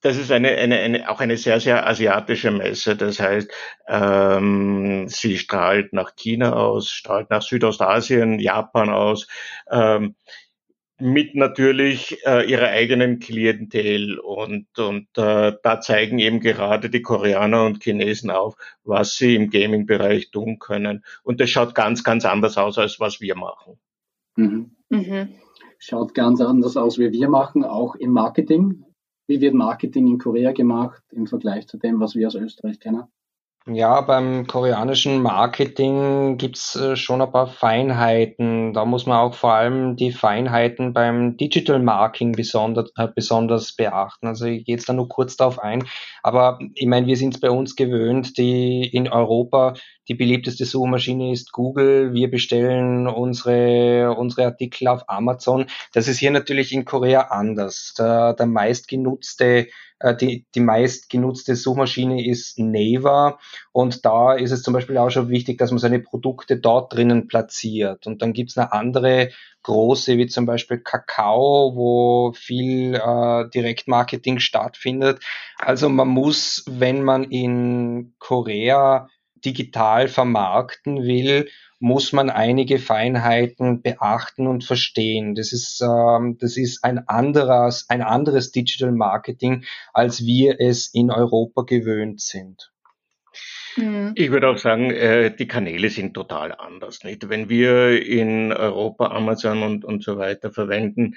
[0.00, 2.96] das ist eine, eine, eine, auch eine sehr, sehr asiatische Messe.
[2.96, 3.50] Das heißt,
[3.88, 9.26] ähm, sie strahlt nach China aus, strahlt nach Südostasien, Japan aus.
[9.70, 10.14] Ähm,
[10.98, 17.66] mit natürlich äh, ihrer eigenen Klientel und und äh, da zeigen eben gerade die Koreaner
[17.66, 22.56] und Chinesen auf, was sie im Gaming-Bereich tun können und das schaut ganz ganz anders
[22.56, 23.78] aus als was wir machen.
[24.36, 24.70] Mhm.
[24.88, 25.34] Mhm.
[25.78, 28.85] Schaut ganz anders aus, wie wir machen, auch im Marketing.
[29.26, 33.04] Wie wird Marketing in Korea gemacht im Vergleich zu dem, was wir aus Österreich kennen?
[33.68, 38.72] Ja, beim koreanischen Marketing gibt's äh, schon ein paar Feinheiten.
[38.72, 44.28] Da muss man auch vor allem die Feinheiten beim Digital Marketing besonders, äh, besonders beachten.
[44.28, 45.82] Also ich gehe jetzt da nur kurz darauf ein.
[46.22, 49.74] Aber ich meine, wir sind es bei uns gewöhnt, die in Europa
[50.08, 52.12] die beliebteste Suchmaschine ist Google.
[52.12, 55.66] Wir bestellen unsere, unsere Artikel auf Amazon.
[55.92, 57.94] Das ist hier natürlich in Korea anders.
[57.98, 63.38] Der, der meistgenutzte äh, die, die meistgenutzte Suchmaschine ist Naver
[63.72, 67.28] und da ist es zum Beispiel auch schon wichtig, dass man seine Produkte dort drinnen
[67.28, 68.06] platziert.
[68.06, 69.30] Und dann gibt's eine andere
[69.62, 75.20] große, wie zum Beispiel Kakao, wo viel äh, Direktmarketing stattfindet.
[75.58, 79.08] Also man muss, wenn man in Korea
[79.44, 85.34] digital vermarkten will, muss man einige Feinheiten beachten und verstehen.
[85.34, 91.10] Das ist, ähm, das ist ein anderes, ein anderes Digital Marketing, als wir es in
[91.10, 92.72] Europa gewöhnt sind.
[93.76, 94.12] Mhm.
[94.14, 97.04] Ich würde auch sagen, äh, die Kanäle sind total anders.
[97.04, 97.28] Nicht?
[97.28, 101.16] Wenn wir in Europa Amazon und, und so weiter verwenden,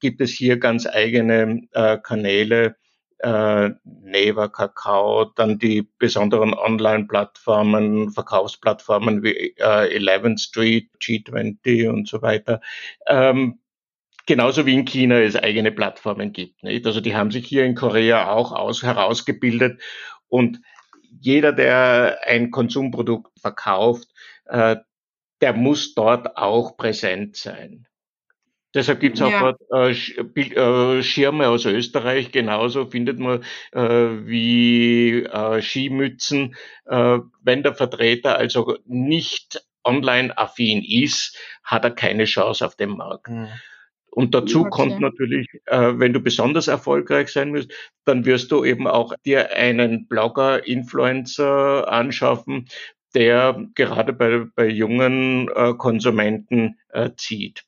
[0.00, 2.76] gibt es hier ganz eigene äh, Kanäle,
[3.18, 12.22] äh, Neva, Kakao, dann die besonderen Online-Plattformen, Verkaufsplattformen wie äh, 11 Street, G20 und so
[12.22, 12.60] weiter.
[13.06, 13.60] Ähm,
[14.26, 16.62] genauso wie in China es eigene Plattformen gibt.
[16.62, 16.86] Nicht?
[16.86, 19.80] Also die haben sich hier in Korea auch aus, herausgebildet
[20.28, 20.60] und
[21.20, 24.08] jeder, der ein Konsumprodukt verkauft,
[24.46, 24.76] äh,
[25.40, 27.86] der muss dort auch präsent sein.
[28.74, 29.54] Deshalb gibt's auch ja.
[29.72, 36.54] äh, äh, Schirme aus Österreich, genauso findet man äh, wie äh, Skimützen.
[36.84, 43.28] Äh, wenn der Vertreter also nicht online-affin ist, hat er keine Chance auf dem Markt.
[43.28, 43.48] Mhm.
[44.10, 44.70] Und dazu okay.
[44.70, 47.70] kommt natürlich, äh, wenn du besonders erfolgreich sein willst,
[48.04, 52.68] dann wirst du eben auch dir einen Blogger, Influencer anschaffen,
[53.14, 57.64] der gerade bei, bei jungen äh, Konsumenten äh, zieht.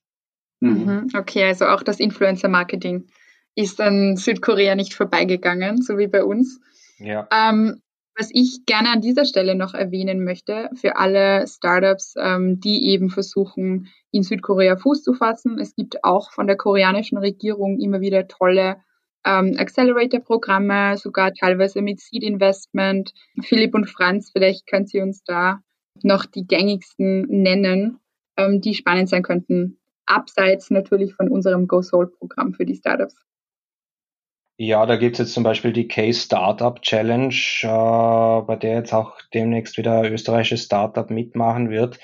[0.61, 0.85] Mhm.
[0.85, 1.09] mhm.
[1.17, 3.07] Okay, also auch das Influencer-Marketing
[3.55, 6.61] ist an Südkorea nicht vorbeigegangen, so wie bei uns.
[6.99, 7.29] Ja.
[7.33, 7.83] Ähm,
[8.19, 13.09] Was ich gerne an dieser Stelle noch erwähnen möchte, für alle Startups, ähm, die eben
[13.09, 18.29] versuchen, in Südkorea Fuß zu fassen, es gibt auch von der koreanischen Regierung immer wieder
[18.29, 18.77] tolle
[19.25, 23.13] ähm, Accelerator-Programme, sogar teilweise mit Seed Investment.
[23.43, 25.61] Philipp und Franz, vielleicht können Sie uns da
[26.03, 28.01] noch die gängigsten nennen,
[28.37, 29.79] ähm, die spannend sein könnten,
[30.11, 33.17] abseits natürlich von unserem Go Soul-Programm für die Startups.
[34.63, 39.17] Ja, da gibt es jetzt zum Beispiel die K-Startup Challenge, äh, bei der jetzt auch
[39.33, 41.99] demnächst wieder ein österreichisches Startup mitmachen wird.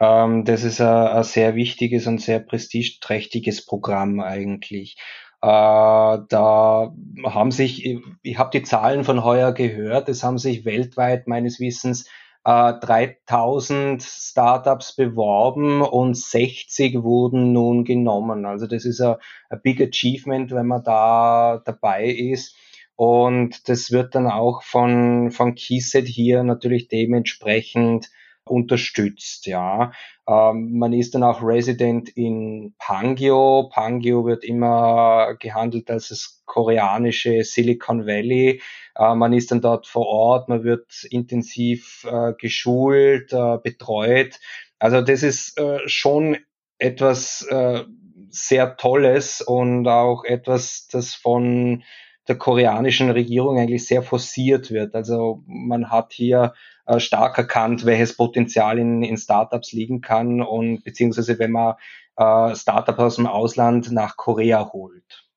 [0.00, 4.96] Ähm, das ist ein, sehr wichtiges und sehr prestigeträchtiges Programm eigentlich.
[5.40, 6.92] Äh, da
[7.24, 12.08] haben sich, ich habe die Zahlen von heuer gehört, es haben sich weltweit meines Wissens
[12.44, 18.46] äh, 3000 Startups beworben und 60 wurden nun genommen.
[18.46, 19.16] Also das ist ein,
[19.62, 22.56] Big Achievement, wenn man da dabei ist.
[22.96, 28.10] Und das wird dann auch von, von Keyset hier natürlich dementsprechend
[28.44, 29.92] unterstützt, ja.
[30.28, 33.70] Ähm, man ist dann auch Resident in Pangyo.
[33.72, 38.60] Pangyo wird immer gehandelt als das koreanische Silicon Valley.
[38.96, 44.38] Äh, man ist dann dort vor Ort, man wird intensiv äh, geschult, äh, betreut.
[44.78, 46.38] Also das ist äh, schon
[46.78, 47.84] etwas äh,
[48.30, 51.82] sehr Tolles und auch etwas, das von
[52.28, 54.94] der koreanischen Regierung eigentlich sehr forciert wird.
[54.94, 56.54] Also man hat hier
[56.86, 61.74] äh, stark erkannt, welches Potenzial in, in Startups liegen kann und beziehungsweise wenn man
[62.16, 65.29] äh, Startup aus dem Ausland nach Korea holt.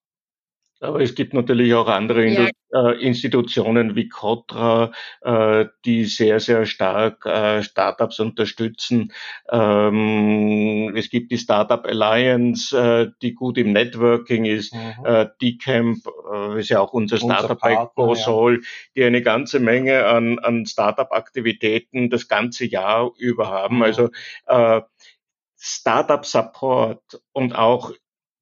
[0.84, 2.50] Aber es gibt natürlich auch andere ja.
[2.74, 9.14] Äh, Institutionen wie Kotra, äh, die sehr, sehr stark äh, Startups unterstützen.
[9.50, 14.74] Ähm, es gibt die Startup Alliance, die gut im Networking ist.
[14.74, 15.30] Mhm.
[15.42, 16.00] D-Camp
[16.58, 18.62] ist ja auch unser Startup bei GoSol, ja.
[18.96, 23.78] die eine ganze Menge an, an Startup-Aktivitäten das ganze Jahr über haben.
[23.78, 23.84] Mhm.
[23.84, 24.10] Also
[25.58, 27.92] Startup Support und auch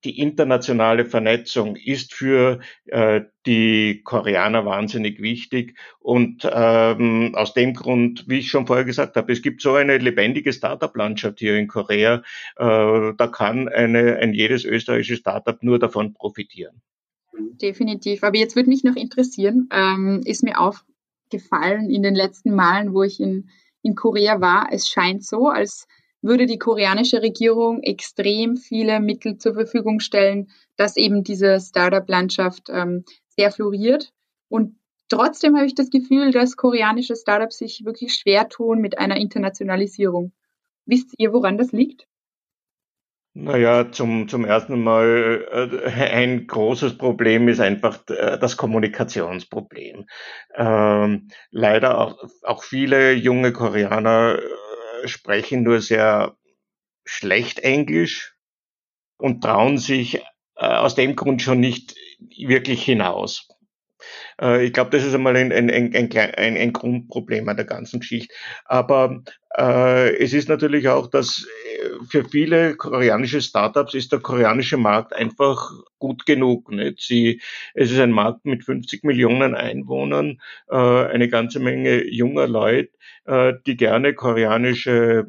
[0.04, 5.78] die internationale Vernetzung ist für äh, die Koreaner wahnsinnig wichtig.
[6.00, 9.98] Und ähm, aus dem Grund, wie ich schon vorher gesagt habe, es gibt so eine
[9.98, 12.24] lebendige Startup-Landschaft hier in Korea.
[12.58, 16.82] Äh, da kann eine, ein jedes österreichische Startup nur davon profitieren.
[17.62, 18.24] Definitiv.
[18.24, 23.04] Aber jetzt würde mich noch interessieren, ähm, ist mir aufgefallen in den letzten Malen, wo
[23.04, 23.50] ich in,
[23.84, 25.88] in Korea war, es scheint so, als
[26.22, 33.06] würde die koreanische Regierung extrem viele Mittel zur Verfügung stellen, dass eben diese Startup-Landschaft ähm,
[33.28, 34.12] sehr floriert.
[34.50, 34.76] Und
[35.10, 40.32] trotzdem habe ich das Gefühl, dass koreanische Startups sich wirklich schwer tun mit einer Internationalisierung.
[40.86, 42.08] Wisst ihr, woran das liegt?
[43.34, 45.48] Naja, zum, zum ersten Mal
[45.86, 50.06] äh, ein großes Problem ist einfach äh, das Kommunikationsproblem.
[50.54, 54.38] Ähm, leider auch, auch viele junge Koreaner
[55.06, 56.38] sprechen nur sehr
[57.06, 58.36] schlecht Englisch
[59.18, 60.16] und trauen sich
[60.56, 61.96] äh, aus dem Grund schon nicht
[62.38, 63.48] wirklich hinaus.
[64.42, 68.00] Äh, ich glaube, das ist einmal ein, ein, ein, ein, ein Grundproblem an der ganzen
[68.00, 68.34] Geschichte.
[68.66, 69.24] Aber
[69.58, 71.48] äh, es ist natürlich auch, dass
[71.82, 76.72] äh, für viele koreanische Startups ist der koreanische Markt einfach gut genug.
[76.72, 77.02] Nicht?
[77.02, 77.42] Sie,
[77.74, 82.92] es ist ein Markt mit 50 Millionen Einwohnern, äh, eine ganze Menge junger Leute,
[83.26, 85.26] äh, die gerne koreanische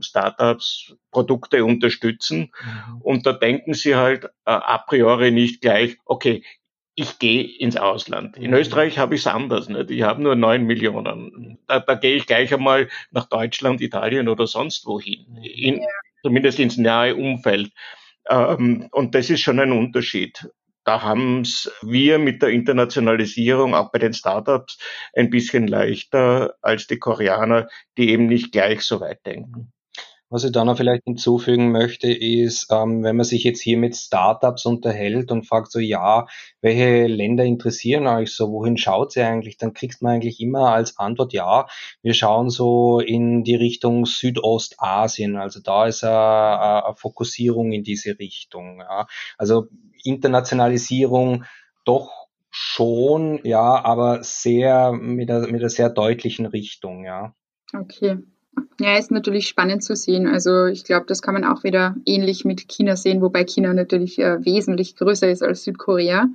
[0.00, 2.52] Startups, Produkte unterstützen.
[2.62, 3.02] Mhm.
[3.02, 6.42] Und da denken sie halt äh, a priori nicht gleich, okay,
[6.94, 8.36] ich gehe ins Ausland.
[8.36, 8.52] In.
[8.52, 9.68] Österreich habe ich es anders.
[9.68, 9.90] Nicht?
[9.90, 11.58] Ich habe nur neun Millionen.
[11.66, 15.36] Da, da gehe ich gleich einmal nach Deutschland, Italien oder sonst wohin.
[15.42, 15.86] In, ja.
[16.22, 17.72] Zumindest ins nahe Umfeld.
[18.28, 20.48] Ähm, und das ist schon ein Unterschied.
[20.84, 24.78] Da haben es wir mit der Internationalisierung auch bei den Startups
[25.14, 29.72] ein bisschen leichter als die Koreaner, die eben nicht gleich so weit denken.
[30.32, 33.94] Was ich da noch vielleicht hinzufügen möchte, ist, ähm, wenn man sich jetzt hier mit
[33.94, 36.26] Startups unterhält und fragt so, ja,
[36.62, 40.98] welche Länder interessieren euch so, wohin schaut ihr eigentlich, dann kriegst man eigentlich immer als
[40.98, 41.66] Antwort, ja,
[42.00, 48.18] wir schauen so in die Richtung Südostasien, also da ist eine, eine Fokussierung in diese
[48.18, 48.78] Richtung.
[48.78, 49.08] Ja.
[49.36, 49.66] Also
[50.02, 51.44] Internationalisierung
[51.84, 52.10] doch
[52.48, 57.34] schon, ja, aber sehr mit einer, mit einer sehr deutlichen Richtung, ja.
[57.74, 58.16] Okay.
[58.80, 60.26] Ja, ist natürlich spannend zu sehen.
[60.26, 64.18] Also ich glaube, das kann man auch wieder ähnlich mit China sehen, wobei China natürlich
[64.18, 66.28] äh, wesentlich größer ist als Südkorea.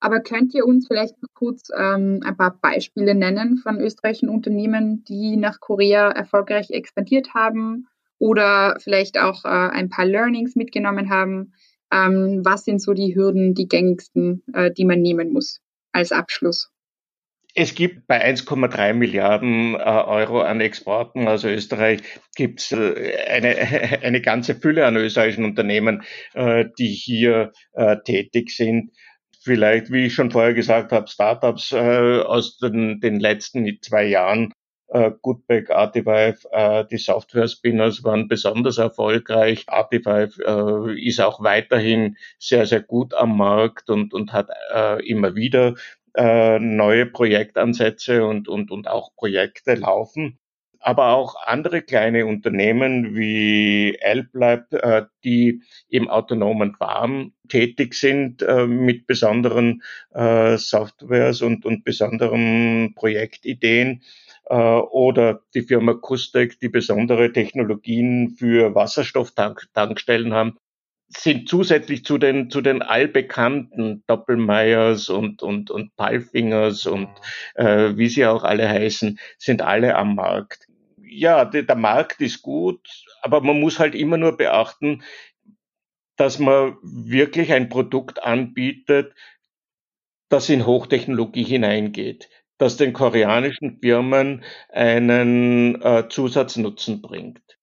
[0.00, 5.36] Aber könnt ihr uns vielleicht kurz ähm, ein paar Beispiele nennen von österreichischen Unternehmen, die
[5.36, 7.86] nach Korea erfolgreich expandiert haben
[8.18, 11.52] oder vielleicht auch äh, ein paar Learnings mitgenommen haben?
[11.92, 15.60] Ähm, was sind so die Hürden, die gängigsten, äh, die man nehmen muss
[15.92, 16.71] als Abschluss?
[17.54, 22.00] Es gibt bei 1,3 Milliarden äh, Euro an Exporten, also Österreich,
[22.34, 23.56] gibt es äh, eine,
[24.02, 27.52] eine ganze Fülle an österreichischen Unternehmen, äh, die hier
[28.04, 28.92] tätig sind.
[29.42, 34.52] Vielleicht, wie ich schon vorher gesagt habe, Startups aus den, den letzten zwei Jahren
[35.22, 39.64] Goodback, Artivive, die Software-Spinners waren besonders erfolgreich.
[39.66, 44.48] Artivive ist auch weiterhin sehr, sehr gut am Markt und, und hat
[45.02, 45.74] immer wieder
[46.14, 50.38] äh, neue Projektansätze und, und, und auch Projekte laufen.
[50.84, 58.66] Aber auch andere kleine Unternehmen wie Alplab, äh, die im autonomen Farm tätig sind äh,
[58.66, 64.02] mit besonderen äh, Softwares und, und besonderen Projektideen
[64.44, 70.58] oder die Firma Kustec, die besondere Technologien für Wasserstofftankstellen haben,
[71.16, 77.08] sind zusätzlich zu den, zu den allbekannten Doppelmeyers und, und, und Palfingers und
[77.54, 80.68] äh, wie sie auch alle heißen, sind alle am Markt.
[81.02, 82.80] Ja, der, der Markt ist gut,
[83.20, 85.02] aber man muss halt immer nur beachten,
[86.16, 89.14] dass man wirklich ein Produkt anbietet,
[90.28, 97.58] das in Hochtechnologie hineingeht, das den koreanischen Firmen einen äh, Zusatznutzen bringt.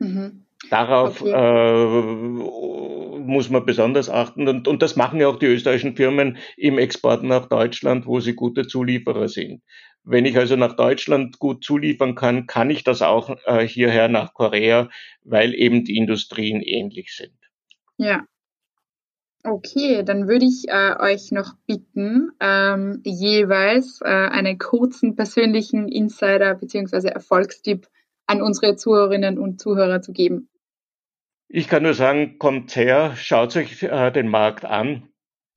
[0.00, 0.47] Mhm.
[0.70, 1.32] Darauf okay.
[1.32, 4.48] äh, muss man besonders achten.
[4.48, 8.34] Und, und das machen ja auch die österreichischen Firmen im Export nach Deutschland, wo sie
[8.34, 9.62] gute Zulieferer sind.
[10.04, 14.32] Wenn ich also nach Deutschland gut zuliefern kann, kann ich das auch äh, hierher nach
[14.32, 14.88] Korea,
[15.22, 17.34] weil eben die Industrien ähnlich sind.
[17.98, 18.24] Ja.
[19.44, 26.54] Okay, dann würde ich äh, euch noch bitten, ähm, jeweils äh, einen kurzen persönlichen Insider
[26.54, 27.08] bzw.
[27.08, 27.86] Erfolgstipp
[28.26, 30.48] an unsere Zuhörerinnen und Zuhörer zu geben?
[31.50, 35.08] Ich kann nur sagen, kommt her, schaut euch äh, den Markt an.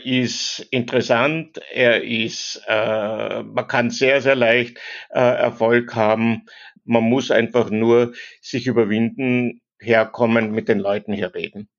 [0.02, 4.78] Ist interessant, er ist, äh, man kann sehr, sehr leicht
[5.10, 6.46] äh, Erfolg haben.
[6.86, 11.70] Man muss einfach nur sich überwinden, herkommen, mit den Leuten hier reden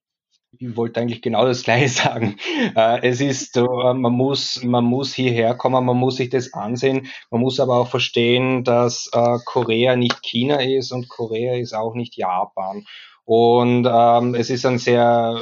[0.58, 2.36] ich wollte eigentlich genau das Gleiche sagen.
[2.76, 7.08] Äh, es ist äh, man muss, man muss hierher kommen, man muss sich das ansehen.
[7.30, 11.94] Man muss aber auch verstehen, dass äh, Korea nicht China ist und Korea ist auch
[11.94, 12.84] nicht Japan.
[13.24, 15.40] Und ähm, es ist ein sehr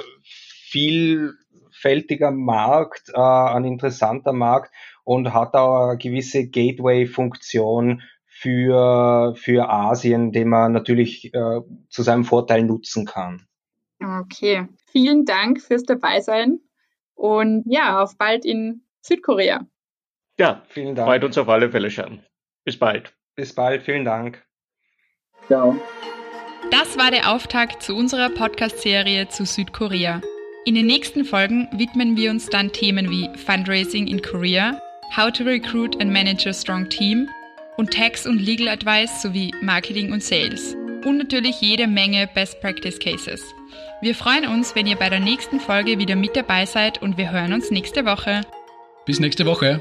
[0.71, 4.73] vielfältiger Markt, äh, ein interessanter Markt
[5.05, 12.25] und hat auch eine gewisse Gateway-Funktion für, für Asien, den man natürlich äh, zu seinem
[12.25, 13.47] Vorteil nutzen kann.
[14.03, 16.61] Okay, vielen Dank fürs Dabeisein
[17.15, 19.67] und ja, auf bald in Südkorea.
[20.39, 21.07] Ja, vielen Dank.
[21.07, 22.23] Freut uns auf alle Fälle schon.
[22.65, 23.15] Bis bald.
[23.35, 24.43] Bis bald, vielen Dank.
[25.47, 25.77] Ciao.
[26.71, 30.21] Das war der Auftakt zu unserer Podcast-Serie zu Südkorea.
[30.65, 34.81] In den nächsten Folgen widmen wir uns dann Themen wie Fundraising in Korea,
[35.17, 37.29] How to Recruit and Manage a Strong Team
[37.77, 40.77] und Tax und Legal Advice sowie Marketing und Sales.
[41.05, 43.43] Und natürlich jede Menge Best Practice Cases.
[44.01, 47.33] Wir freuen uns, wenn ihr bei der nächsten Folge wieder mit dabei seid und wir
[47.33, 48.43] hören uns nächste Woche.
[49.07, 49.81] Bis nächste Woche.